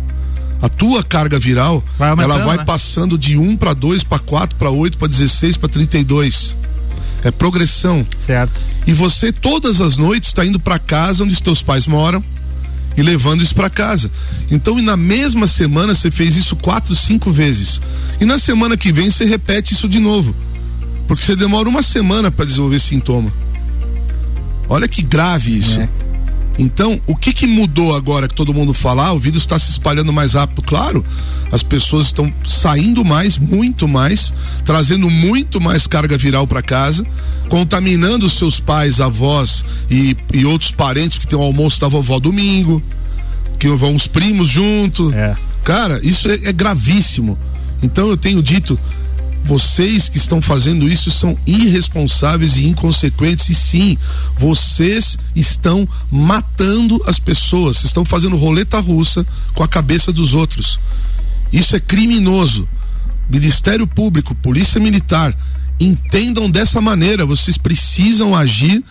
A 0.61 0.69
tua 0.69 1.03
carga 1.03 1.37
viral, 1.39 1.83
vai 1.97 2.11
ela 2.11 2.39
vai 2.39 2.57
né? 2.57 2.63
passando 2.63 3.17
de 3.17 3.37
1 3.37 3.57
para 3.57 3.73
2 3.73 4.03
para 4.03 4.19
4 4.19 4.57
para 4.57 4.69
8 4.69 4.97
para 4.97 5.07
16 5.09 5.57
para 5.57 5.67
32 5.67 6.55
é 7.23 7.31
progressão. 7.31 8.05
Certo. 8.25 8.61
E 8.85 8.93
você 8.93 9.31
todas 9.31 9.81
as 9.81 9.97
noites 9.97 10.29
está 10.29 10.45
indo 10.45 10.59
para 10.59 10.77
casa 10.77 11.23
onde 11.23 11.33
os 11.33 11.41
teus 11.41 11.61
pais 11.61 11.87
moram 11.87 12.23
e 12.95 13.01
levando 13.01 13.41
isso 13.41 13.55
para 13.55 13.69
casa. 13.69 14.11
Então, 14.51 14.77
e 14.77 14.81
na 14.81 14.95
mesma 14.95 15.47
semana 15.47 15.95
você 15.95 16.11
fez 16.11 16.35
isso 16.35 16.55
quatro, 16.55 16.95
cinco 16.95 17.31
vezes. 17.31 17.81
E 18.19 18.25
na 18.25 18.37
semana 18.37 18.77
que 18.77 18.91
vem 18.91 19.09
você 19.09 19.25
repete 19.25 19.73
isso 19.73 19.87
de 19.87 19.99
novo. 19.99 20.35
Porque 21.07 21.23
você 21.23 21.35
demora 21.35 21.67
uma 21.67 21.81
semana 21.81 22.31
para 22.31 22.45
desenvolver 22.45 22.79
sintoma. 22.79 23.33
Olha 24.69 24.87
que 24.87 25.01
grave 25.01 25.57
isso. 25.57 25.79
É. 25.79 25.89
Então, 26.57 26.99
o 27.07 27.15
que 27.15 27.33
que 27.33 27.47
mudou 27.47 27.95
agora 27.95 28.27
que 28.27 28.35
todo 28.35 28.53
mundo 28.53 28.73
fala? 28.73 29.07
Ah, 29.07 29.13
o 29.13 29.19
vírus 29.19 29.43
está 29.43 29.57
se 29.57 29.71
espalhando 29.71 30.13
mais 30.13 30.33
rápido. 30.33 30.61
Claro, 30.61 31.03
as 31.51 31.63
pessoas 31.63 32.07
estão 32.07 32.31
saindo 32.47 33.03
mais, 33.03 33.37
muito 33.37 33.87
mais, 33.87 34.33
trazendo 34.63 35.09
muito 35.09 35.59
mais 35.59 35.87
carga 35.87 36.17
viral 36.17 36.45
para 36.45 36.61
casa, 36.61 37.05
contaminando 37.49 38.29
seus 38.29 38.59
pais, 38.59 39.01
avós 39.01 39.65
e, 39.89 40.15
e 40.31 40.45
outros 40.45 40.71
parentes 40.71 41.17
que 41.17 41.27
tem 41.27 41.37
o 41.37 41.41
almoço 41.41 41.81
da 41.81 41.87
vovó 41.87 42.19
domingo, 42.19 42.81
que 43.57 43.67
vão 43.69 43.95
os 43.95 44.07
primos 44.07 44.47
junto. 44.47 45.11
É. 45.13 45.35
Cara, 45.63 45.99
isso 46.03 46.29
é, 46.29 46.35
é 46.43 46.53
gravíssimo. 46.53 47.37
Então 47.81 48.07
eu 48.07 48.15
tenho 48.15 48.41
dito, 48.43 48.79
vocês 49.43 50.07
que 50.07 50.17
estão 50.17 50.41
fazendo 50.41 50.87
isso 50.87 51.11
são 51.11 51.37
irresponsáveis 51.45 52.55
e 52.55 52.65
inconsequentes, 52.65 53.49
e 53.49 53.55
sim, 53.55 53.97
vocês 54.37 55.17
estão 55.35 55.87
matando 56.09 57.01
as 57.05 57.19
pessoas, 57.19 57.83
estão 57.83 58.05
fazendo 58.05 58.37
roleta 58.37 58.79
russa 58.79 59.25
com 59.53 59.61
a 59.61 59.67
cabeça 59.67 60.11
dos 60.13 60.33
outros. 60.33 60.79
Isso 61.51 61.75
é 61.75 61.79
criminoso. 61.79 62.67
Ministério 63.29 63.85
Público, 63.85 64.33
Polícia 64.35 64.79
Militar, 64.79 65.35
entendam 65.79 66.49
dessa 66.49 66.79
maneira, 66.79 67.25
vocês 67.25 67.57
precisam 67.57 68.35
agir 68.35 68.83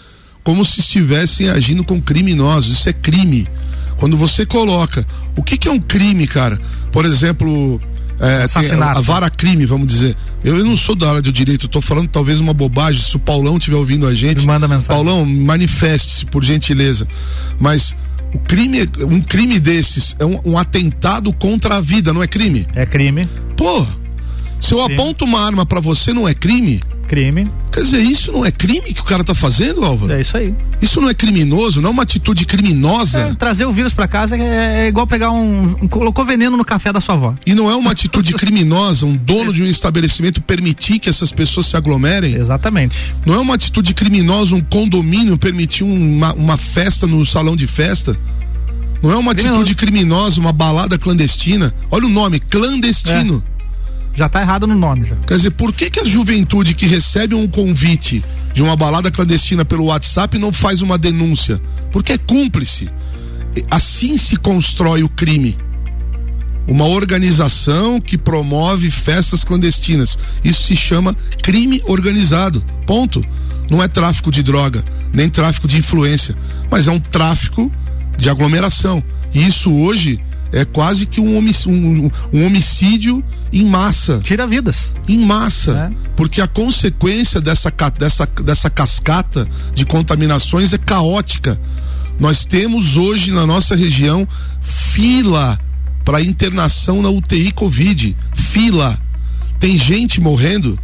como 0.44 0.64
se 0.64 0.80
estivessem 0.80 1.48
agindo 1.48 1.84
com 1.84 2.00
criminosos. 2.00 2.78
Isso 2.78 2.88
é 2.88 2.92
crime. 2.92 3.48
Quando 3.96 4.16
você 4.16 4.44
coloca, 4.44 5.06
o 5.36 5.42
que, 5.42 5.56
que 5.56 5.68
é 5.68 5.70
um 5.70 5.78
crime, 5.78 6.26
cara? 6.26 6.60
Por 6.90 7.04
exemplo, 7.04 7.80
é, 8.22 8.46
a, 8.80 8.90
a 8.92 9.00
vara 9.00 9.28
crime, 9.28 9.66
vamos 9.66 9.88
dizer. 9.88 10.16
Eu, 10.44 10.56
eu, 10.56 10.64
não 10.64 10.76
sou 10.76 10.94
da 10.94 11.08
área 11.08 11.22
do 11.22 11.32
direito, 11.32 11.66
estou 11.66 11.82
falando 11.82 12.06
talvez 12.06 12.38
uma 12.38 12.54
bobagem. 12.54 13.02
Se 13.02 13.16
o 13.16 13.18
Paulão 13.18 13.58
estiver 13.58 13.76
ouvindo 13.76 14.06
a 14.06 14.14
gente, 14.14 14.46
manda 14.46 14.68
mensagem. 14.68 15.04
Paulão, 15.04 15.26
manifeste-se 15.26 16.24
por 16.26 16.44
gentileza. 16.44 17.06
Mas 17.58 17.96
o 18.32 18.38
crime, 18.38 18.88
um 19.00 19.20
crime 19.20 19.58
desses 19.58 20.14
é 20.20 20.24
um, 20.24 20.40
um, 20.44 20.56
atentado 20.56 21.32
contra 21.32 21.78
a 21.78 21.80
vida, 21.80 22.12
não 22.12 22.22
é 22.22 22.28
crime? 22.28 22.64
É 22.76 22.86
crime. 22.86 23.28
Pô, 23.56 23.84
se 24.60 24.72
eu 24.72 24.80
aponto 24.80 25.24
uma 25.24 25.44
arma 25.44 25.66
para 25.66 25.80
você, 25.80 26.12
não 26.12 26.28
é 26.28 26.32
crime? 26.32 26.80
Crime. 27.12 27.50
Quer 27.70 27.82
dizer, 27.82 28.00
isso 28.00 28.32
não 28.32 28.42
é 28.42 28.50
crime 28.50 28.94
que 28.94 29.02
o 29.02 29.04
cara 29.04 29.22
tá 29.22 29.34
fazendo, 29.34 29.84
Álvaro? 29.84 30.14
É 30.14 30.22
isso 30.22 30.34
aí. 30.34 30.54
Isso 30.80 30.98
não 30.98 31.10
é 31.10 31.14
criminoso, 31.14 31.82
não 31.82 31.90
é 31.90 31.92
uma 31.92 32.04
atitude 32.04 32.46
criminosa. 32.46 33.20
É, 33.20 33.34
trazer 33.34 33.66
o 33.66 33.72
vírus 33.72 33.92
para 33.92 34.08
casa 34.08 34.34
é, 34.34 34.84
é, 34.84 34.88
igual 34.88 35.06
pegar 35.06 35.30
um, 35.30 35.76
um, 35.82 35.88
colocou 35.88 36.24
veneno 36.24 36.56
no 36.56 36.64
café 36.64 36.90
da 36.90 37.02
sua 37.02 37.14
avó. 37.14 37.34
E 37.44 37.54
não 37.54 37.70
é 37.70 37.76
uma 37.76 37.90
atitude 37.90 38.32
criminosa, 38.32 39.04
um 39.04 39.14
dono 39.14 39.52
de 39.52 39.62
um 39.62 39.66
estabelecimento 39.66 40.40
permitir 40.40 40.98
que 40.98 41.10
essas 41.10 41.30
pessoas 41.30 41.66
se 41.66 41.76
aglomerem? 41.76 42.34
Exatamente. 42.34 42.96
Não 43.26 43.34
é 43.34 43.38
uma 43.38 43.56
atitude 43.56 43.92
criminosa 43.92 44.54
um 44.54 44.62
condomínio 44.62 45.36
permitir 45.36 45.84
uma, 45.84 46.32
uma 46.32 46.56
festa 46.56 47.06
no 47.06 47.26
salão 47.26 47.54
de 47.54 47.66
festa? 47.66 48.16
Não 49.02 49.10
é 49.10 49.16
uma 49.16 49.34
Criminoso. 49.34 49.62
atitude 49.62 49.74
criminosa, 49.74 50.40
uma 50.40 50.52
balada 50.52 50.96
clandestina. 50.96 51.74
Olha 51.90 52.06
o 52.06 52.08
nome, 52.08 52.38
clandestino. 52.38 53.42
Já 54.14 54.28
tá 54.28 54.40
errado 54.40 54.66
no 54.66 54.74
nome 54.74 55.06
já. 55.06 55.16
Quer 55.26 55.36
dizer, 55.36 55.50
por 55.52 55.72
que 55.72 55.90
que 55.90 56.00
a 56.00 56.04
juventude 56.04 56.74
que 56.74 56.86
recebe 56.86 57.34
um 57.34 57.48
convite 57.48 58.22
de 58.52 58.62
uma 58.62 58.76
balada 58.76 59.10
clandestina 59.10 59.64
pelo 59.64 59.86
WhatsApp 59.86 60.38
não 60.38 60.52
faz 60.52 60.82
uma 60.82 60.98
denúncia? 60.98 61.60
Porque 61.90 62.12
é 62.12 62.18
cúmplice. 62.18 62.90
Assim 63.70 64.18
se 64.18 64.36
constrói 64.36 65.02
o 65.02 65.08
crime. 65.08 65.58
Uma 66.66 66.86
organização 66.86 68.00
que 68.00 68.16
promove 68.16 68.90
festas 68.90 69.42
clandestinas. 69.42 70.18
Isso 70.44 70.62
se 70.62 70.76
chama 70.76 71.16
crime 71.42 71.82
organizado. 71.86 72.64
Ponto. 72.86 73.24
Não 73.70 73.82
é 73.82 73.88
tráfico 73.88 74.30
de 74.30 74.42
droga, 74.42 74.84
nem 75.14 75.30
tráfico 75.30 75.66
de 75.66 75.78
influência, 75.78 76.34
mas 76.70 76.88
é 76.88 76.90
um 76.90 77.00
tráfico 77.00 77.72
de 78.18 78.28
aglomeração. 78.28 79.02
E 79.32 79.46
isso 79.46 79.72
hoje 79.72 80.20
é 80.52 80.64
quase 80.64 81.06
que 81.06 81.20
um, 81.20 81.38
um, 81.38 82.10
um 82.32 82.46
homicídio 82.46 83.24
em 83.52 83.64
massa. 83.64 84.20
Tira 84.22 84.46
vidas. 84.46 84.94
Em 85.08 85.18
massa. 85.18 85.90
É. 85.90 86.12
Porque 86.14 86.40
a 86.40 86.46
consequência 86.46 87.40
dessa, 87.40 87.72
dessa, 87.98 88.26
dessa 88.44 88.68
cascata 88.68 89.48
de 89.74 89.86
contaminações 89.86 90.72
é 90.72 90.78
caótica. 90.78 91.58
Nós 92.20 92.44
temos 92.44 92.96
hoje 92.96 93.32
na 93.32 93.46
nossa 93.46 93.74
região 93.74 94.28
fila 94.60 95.58
para 96.04 96.20
internação 96.20 97.00
na 97.00 97.08
UTI 97.08 97.50
Covid. 97.52 98.14
Fila. 98.34 98.98
Tem 99.58 99.78
gente 99.78 100.20
morrendo. 100.20 100.78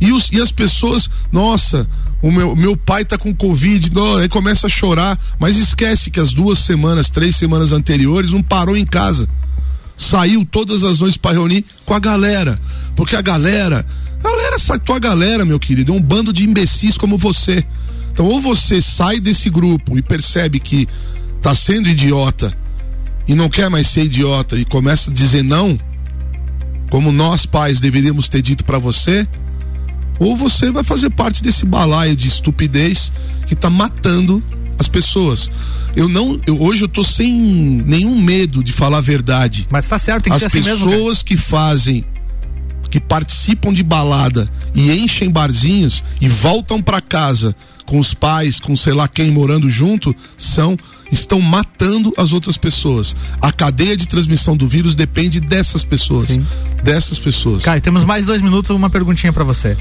E, 0.00 0.12
os, 0.12 0.30
e 0.30 0.40
as 0.40 0.52
pessoas, 0.52 1.10
nossa, 1.32 1.88
o 2.20 2.32
meu, 2.32 2.56
meu 2.56 2.76
pai 2.76 3.04
tá 3.04 3.16
com 3.16 3.34
Covid, 3.34 3.92
não, 3.92 4.16
aí 4.16 4.28
começa 4.28 4.66
a 4.66 4.70
chorar, 4.70 5.18
mas 5.38 5.56
esquece 5.56 6.10
que 6.10 6.18
as 6.18 6.32
duas 6.32 6.58
semanas, 6.58 7.10
três 7.10 7.36
semanas 7.36 7.72
anteriores, 7.72 8.32
um 8.32 8.42
parou 8.42 8.76
em 8.76 8.84
casa. 8.84 9.28
Saiu 9.96 10.44
todas 10.44 10.84
as 10.84 11.00
noites 11.00 11.16
para 11.16 11.32
reunir 11.32 11.64
com 11.84 11.94
a 11.94 11.98
galera. 11.98 12.58
Porque 12.94 13.16
a 13.16 13.22
galera, 13.22 13.84
galera 14.22 14.58
sai, 14.58 14.78
tua 14.78 14.98
galera, 14.98 15.44
meu 15.44 15.58
querido, 15.58 15.92
é 15.92 15.94
um 15.94 16.02
bando 16.02 16.32
de 16.32 16.44
imbecis 16.44 16.96
como 16.96 17.16
você. 17.16 17.64
Então, 18.12 18.26
ou 18.26 18.40
você 18.40 18.82
sai 18.82 19.20
desse 19.20 19.48
grupo 19.48 19.96
e 19.96 20.02
percebe 20.02 20.58
que 20.58 20.88
tá 21.40 21.54
sendo 21.54 21.88
idiota 21.88 22.52
e 23.28 23.34
não 23.34 23.48
quer 23.48 23.68
mais 23.70 23.88
ser 23.88 24.04
idiota 24.04 24.56
e 24.56 24.64
começa 24.64 25.10
a 25.10 25.14
dizer 25.14 25.44
não, 25.44 25.78
como 26.90 27.12
nós 27.12 27.46
pais 27.46 27.78
deveríamos 27.78 28.28
ter 28.28 28.42
dito 28.42 28.64
para 28.64 28.78
você, 28.78 29.28
ou 30.18 30.36
você 30.36 30.70
vai 30.70 30.82
fazer 30.82 31.10
parte 31.10 31.42
desse 31.42 31.64
balaio 31.64 32.16
de 32.16 32.28
estupidez 32.28 33.12
que 33.46 33.54
está 33.54 33.70
matando 33.70 34.42
as 34.78 34.88
pessoas. 34.88 35.50
Eu 35.96 36.08
não, 36.08 36.40
eu, 36.46 36.60
hoje 36.62 36.84
eu 36.84 36.88
tô 36.88 37.02
sem 37.02 37.32
nenhum 37.32 38.20
medo 38.20 38.62
de 38.62 38.72
falar 38.72 38.98
a 38.98 39.02
verdade. 39.02 39.66
Mas 39.70 39.88
tá 39.88 39.98
certo, 39.98 40.24
tem 40.24 40.32
que 40.32 40.44
As 40.44 40.52
ser 40.52 40.58
assim 40.58 40.62
pessoas 40.62 40.92
mesmo, 40.92 41.24
que 41.24 41.36
fazem 41.36 42.04
que 42.90 42.98
participam 42.98 43.72
de 43.72 43.82
balada 43.82 44.50
e 44.74 44.90
enchem 44.90 45.30
barzinhos 45.30 46.02
e 46.20 46.28
voltam 46.28 46.80
para 46.80 47.00
casa 47.00 47.54
com 47.84 47.98
os 47.98 48.12
pais, 48.12 48.60
com 48.60 48.76
sei 48.76 48.92
lá 48.92 49.08
quem 49.08 49.30
morando 49.30 49.68
junto, 49.70 50.14
são 50.36 50.76
estão 51.10 51.40
matando 51.40 52.12
as 52.18 52.32
outras 52.32 52.58
pessoas. 52.58 53.16
A 53.40 53.50
cadeia 53.50 53.96
de 53.96 54.06
transmissão 54.06 54.56
do 54.56 54.68
vírus 54.68 54.94
depende 54.94 55.40
dessas 55.40 55.84
pessoas. 55.84 56.28
Sim. 56.28 56.46
Dessas 56.82 57.18
pessoas. 57.18 57.62
Caio, 57.62 57.80
temos 57.80 58.04
mais 58.04 58.26
dois 58.26 58.42
minutos, 58.42 58.76
uma 58.76 58.90
perguntinha 58.90 59.32
para 59.32 59.44
você. 59.44 59.76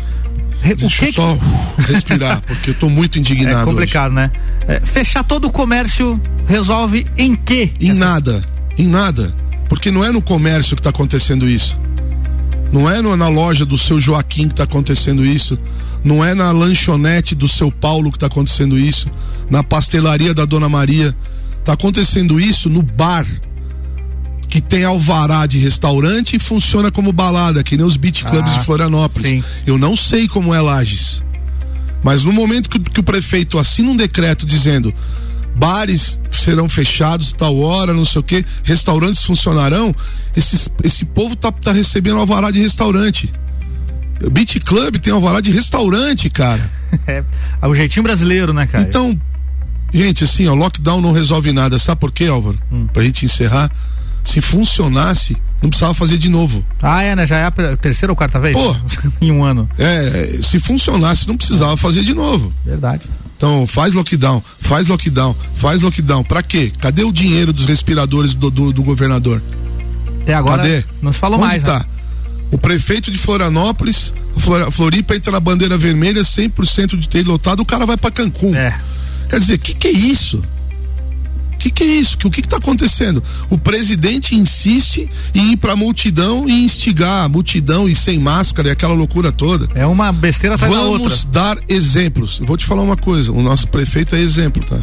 Deixa 0.62 1.06
eu 1.06 1.14
só 1.14 1.38
respirar, 1.88 2.42
porque 2.42 2.72
eu 2.72 2.74
tô 2.74 2.90
muito 2.90 3.18
indignado. 3.18 3.62
É 3.62 3.66
complicado, 3.66 4.12
hoje. 4.12 4.16
né? 4.16 4.32
É, 4.68 4.80
fechar 4.82 5.24
todo 5.24 5.46
o 5.46 5.52
comércio 5.52 6.20
resolve 6.46 7.08
em 7.18 7.36
quê? 7.36 7.72
Em 7.80 7.92
essa... 7.92 8.00
nada. 8.00 8.44
Em 8.78 8.88
nada. 8.88 9.36
Porque 9.70 9.92
não 9.92 10.04
é 10.04 10.12
no 10.12 10.22
comércio 10.22 10.76
que 10.76 10.80
está 10.80 10.90
acontecendo 10.90 11.48
isso. 11.48 11.80
Não 12.72 12.90
é 12.90 13.02
na 13.02 13.30
loja 13.30 13.66
do 13.66 13.78
seu 13.78 14.00
Joaquim 14.00 14.48
que 14.48 14.54
está 14.54 14.64
acontecendo 14.64 15.26
isso. 15.26 15.58
Não 16.04 16.24
é 16.24 16.34
na 16.34 16.52
lanchonete 16.52 17.34
do 17.34 17.48
seu 17.48 17.72
Paulo 17.72 18.12
que 18.12 18.18
está 18.18 18.28
acontecendo 18.28 18.78
isso. 18.78 19.10
Na 19.50 19.64
pastelaria 19.64 20.34
da 20.34 20.46
Dona 20.46 20.68
Maria. 20.68 21.16
Está 21.60 21.74
acontecendo 21.74 22.40
isso 22.40 22.70
no 22.70 22.82
bar 22.82 23.26
que 24.48 24.62
tem 24.62 24.84
alvará 24.84 25.46
de 25.46 25.60
restaurante 25.60 26.36
e 26.36 26.40
funciona 26.40 26.90
como 26.90 27.12
balada, 27.12 27.64
que 27.64 27.76
nem 27.76 27.86
os 27.86 27.98
beat 27.98 28.24
clubs 28.24 28.54
ah, 28.54 28.60
de 28.60 28.66
Florianópolis. 28.66 29.30
Sim. 29.30 29.44
Eu 29.66 29.78
não 29.78 29.96
sei 29.96 30.28
como 30.28 30.54
é 30.54 30.62
Lages. 30.62 31.24
Mas 32.04 32.24
no 32.24 32.32
momento 32.32 32.70
que, 32.70 32.80
que, 32.80 33.00
o 33.00 33.04
prefeito 33.04 33.58
assina 33.58 33.90
um 33.90 33.96
decreto 33.96 34.46
dizendo 34.46 34.94
bares 35.56 36.22
serão 36.32 36.70
fechados 36.70 37.34
tal 37.34 37.58
hora, 37.60 37.94
não 37.94 38.06
sei 38.06 38.22
o 38.22 38.24
que, 38.24 38.46
restaurantes 38.64 39.24
funcionarão, 39.24 39.94
esses, 40.36 40.70
esse 40.84 41.04
povo 41.04 41.36
tá, 41.36 41.52
tá 41.52 41.72
recebendo 41.72 42.20
alvará 42.20 42.52
de 42.52 42.60
restaurante. 42.60 43.34
Beat 44.32 44.60
Club 44.64 44.98
tem 44.98 45.12
alvará 45.12 45.42
de 45.42 45.52
restaurante, 45.52 46.30
cara. 46.30 46.70
é, 47.08 47.24
o 47.62 47.76
jeitinho 47.76 48.04
brasileiro, 48.04 48.54
né, 48.54 48.66
cara? 48.66 48.84
Então, 48.84 49.20
gente, 49.94 50.24
assim, 50.24 50.48
o 50.48 50.56
lockdown 50.56 51.02
não 51.02 51.12
resolve 51.12 51.52
nada. 51.52 51.78
Sabe 51.78 52.00
por 52.00 52.12
quê, 52.12 52.26
Álvaro? 52.26 52.58
Hum. 52.72 52.88
Pra 52.88 53.04
gente 53.04 53.26
encerrar 53.26 53.72
se 54.28 54.42
funcionasse, 54.42 55.38
não 55.64 55.70
precisava 55.70 55.94
fazer 55.94 56.18
de 56.18 56.28
novo. 56.28 56.64
Ah, 56.84 57.02
é, 57.02 57.16
né? 57.16 57.26
Já 57.26 57.38
é 57.38 57.46
a 57.46 57.78
terceira 57.78 58.12
ou 58.12 58.16
quarta 58.16 58.40
vez? 58.40 58.54
Pô, 58.54 58.76
em 59.22 59.32
um 59.32 59.42
ano. 59.42 59.70
É, 59.78 60.40
se 60.44 60.60
funcionasse, 60.60 61.28
não 61.28 61.38
precisava 61.38 61.78
fazer 61.78 62.04
de 62.04 62.14
novo. 62.14 62.54
Verdade. 62.66 63.04
Então, 63.38 63.66
faz 63.66 63.94
lockdown, 63.94 64.44
faz 64.60 64.90
lockdown, 64.90 65.34
faz 65.56 65.82
lockdown. 65.82 66.24
Pra 66.26 66.44
quê? 66.44 66.74
Cadê 66.80 67.04
o 67.04 67.12
dinheiro 67.12 67.54
dos 67.54 67.66
respiradores 67.66 68.36
do, 68.36 68.52
do, 68.52 68.74
do 68.74 68.84
governador? 68.84 69.42
Até 70.24 70.34
agora 70.34 70.64
Cadê? 70.64 70.84
não 71.02 71.14
se 71.14 71.20
falou 71.20 71.40
Onde 71.40 71.48
mais. 71.48 71.64
Tá? 71.64 71.80
Né? 71.80 71.86
O 72.52 72.58
prefeito 72.58 73.10
de 73.10 73.18
Florianópolis, 73.18 74.14
Floripa 74.72 75.16
entra 75.16 75.32
na 75.32 75.40
bandeira 75.40 75.78
vermelha, 75.78 76.22
100% 76.22 76.98
de 76.98 77.08
ter 77.08 77.26
lotado, 77.26 77.62
o 77.62 77.66
cara 77.66 77.86
vai 77.86 77.96
para 77.96 78.12
Cancún. 78.12 78.54
É. 78.56 78.78
Quer 79.30 79.40
dizer, 79.40 79.54
o 79.56 79.60
que, 79.60 79.74
que 79.74 79.88
é 79.88 79.92
isso? 79.92 80.44
O 81.58 81.60
que, 81.60 81.72
que, 81.72 81.84
é 81.84 81.88
isso? 81.88 82.16
O 82.24 82.30
que 82.30 82.40
está 82.40 82.58
acontecendo? 82.58 83.22
O 83.50 83.58
presidente 83.58 84.36
insiste 84.36 85.10
em 85.34 85.54
ir 85.54 85.58
para 85.58 85.74
a 85.74 85.76
multidão 85.76 86.48
e 86.48 86.64
instigar 86.64 87.26
a 87.26 87.30
multidão 87.30 87.90
e 87.90 87.96
sem 87.96 88.20
máscara 88.20 88.68
e 88.68 88.72
aquela 88.72 88.94
loucura 88.94 89.32
toda. 89.32 89.68
É 89.74 89.84
uma 89.84 90.12
besteira 90.12 90.54
atrás 90.54 90.72
Vamos 90.72 91.26
dar 91.26 91.58
exemplos. 91.68 92.40
Eu 92.40 92.46
vou 92.46 92.58
te 92.58 92.64
falar 92.64 92.84
uma 92.84 92.96
coisa: 92.96 93.32
o 93.32 93.42
nosso 93.42 93.68
prefeito 93.70 94.16
é 94.16 94.20
exemplo, 94.20 94.64
tá? 94.64 94.78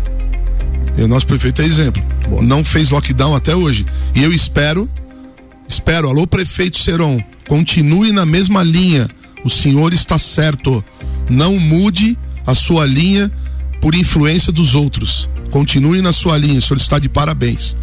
E 0.98 1.02
o 1.02 1.06
nosso 1.06 1.28
prefeito 1.28 1.62
é 1.62 1.64
exemplo. 1.64 2.02
Boa. 2.28 2.42
Não 2.42 2.64
fez 2.64 2.90
lockdown 2.90 3.36
até 3.36 3.54
hoje. 3.54 3.86
E 4.12 4.24
eu 4.24 4.32
espero, 4.32 4.90
espero, 5.68 6.08
alô, 6.08 6.26
prefeito 6.26 6.78
Seron, 6.78 7.22
continue 7.46 8.10
na 8.10 8.26
mesma 8.26 8.64
linha. 8.64 9.08
O 9.44 9.48
senhor 9.48 9.92
está 9.92 10.18
certo. 10.18 10.84
Não 11.30 11.56
mude 11.56 12.18
a 12.44 12.54
sua 12.54 12.84
linha 12.84 13.30
por 13.84 13.94
influência 13.94 14.50
dos 14.50 14.74
outros. 14.74 15.28
Continue 15.50 16.00
na 16.00 16.10
sua 16.10 16.38
linha, 16.38 16.58
o 16.58 16.62
senhor 16.62 16.78
está 16.78 16.98
de 16.98 17.06
parabéns. 17.06 17.76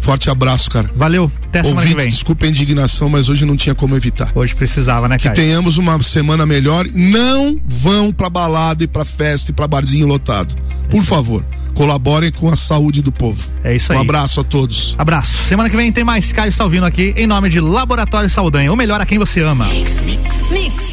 Forte 0.00 0.28
abraço, 0.28 0.68
cara. 0.68 0.90
Valeu, 0.96 1.30
até 1.44 1.62
semana 1.62 1.82
Ouvinte, 1.82 1.94
que 1.94 2.02
vem. 2.02 2.10
Desculpa 2.10 2.44
a 2.44 2.48
indignação, 2.48 3.08
mas 3.08 3.28
hoje 3.28 3.46
não 3.46 3.56
tinha 3.56 3.72
como 3.72 3.94
evitar. 3.94 4.32
Hoje 4.34 4.52
precisava, 4.52 5.08
né, 5.08 5.16
cara? 5.16 5.32
Que 5.32 5.40
tenhamos 5.40 5.78
uma 5.78 6.02
semana 6.02 6.44
melhor. 6.44 6.88
Não 6.92 7.56
vão 7.64 8.10
pra 8.10 8.28
balada 8.28 8.82
e 8.82 8.88
pra 8.88 9.04
festa 9.04 9.52
e 9.52 9.54
pra 9.54 9.68
barzinho 9.68 10.08
lotado. 10.08 10.56
Por 10.90 10.98
isso. 10.98 11.06
favor, 11.06 11.46
colaborem 11.72 12.32
com 12.32 12.50
a 12.50 12.56
saúde 12.56 13.00
do 13.00 13.12
povo. 13.12 13.48
É 13.62 13.76
isso 13.76 13.92
aí. 13.92 13.98
Um 13.98 14.00
abraço 14.00 14.40
a 14.40 14.44
todos. 14.44 14.96
Abraço. 14.98 15.44
Semana 15.44 15.70
que 15.70 15.76
vem 15.76 15.92
tem 15.92 16.02
mais 16.02 16.32
Caio 16.32 16.50
Salvino 16.50 16.84
aqui 16.84 17.14
em 17.16 17.28
nome 17.28 17.48
de 17.48 17.60
Laboratório 17.60 18.28
Saldanha. 18.28 18.72
O 18.72 18.76
melhor 18.76 19.00
a 19.00 19.06
quem 19.06 19.18
você 19.18 19.40
ama. 19.40 19.66
Mix. 19.66 20.00
Mix. 20.04 20.50
Mix. 20.50 20.83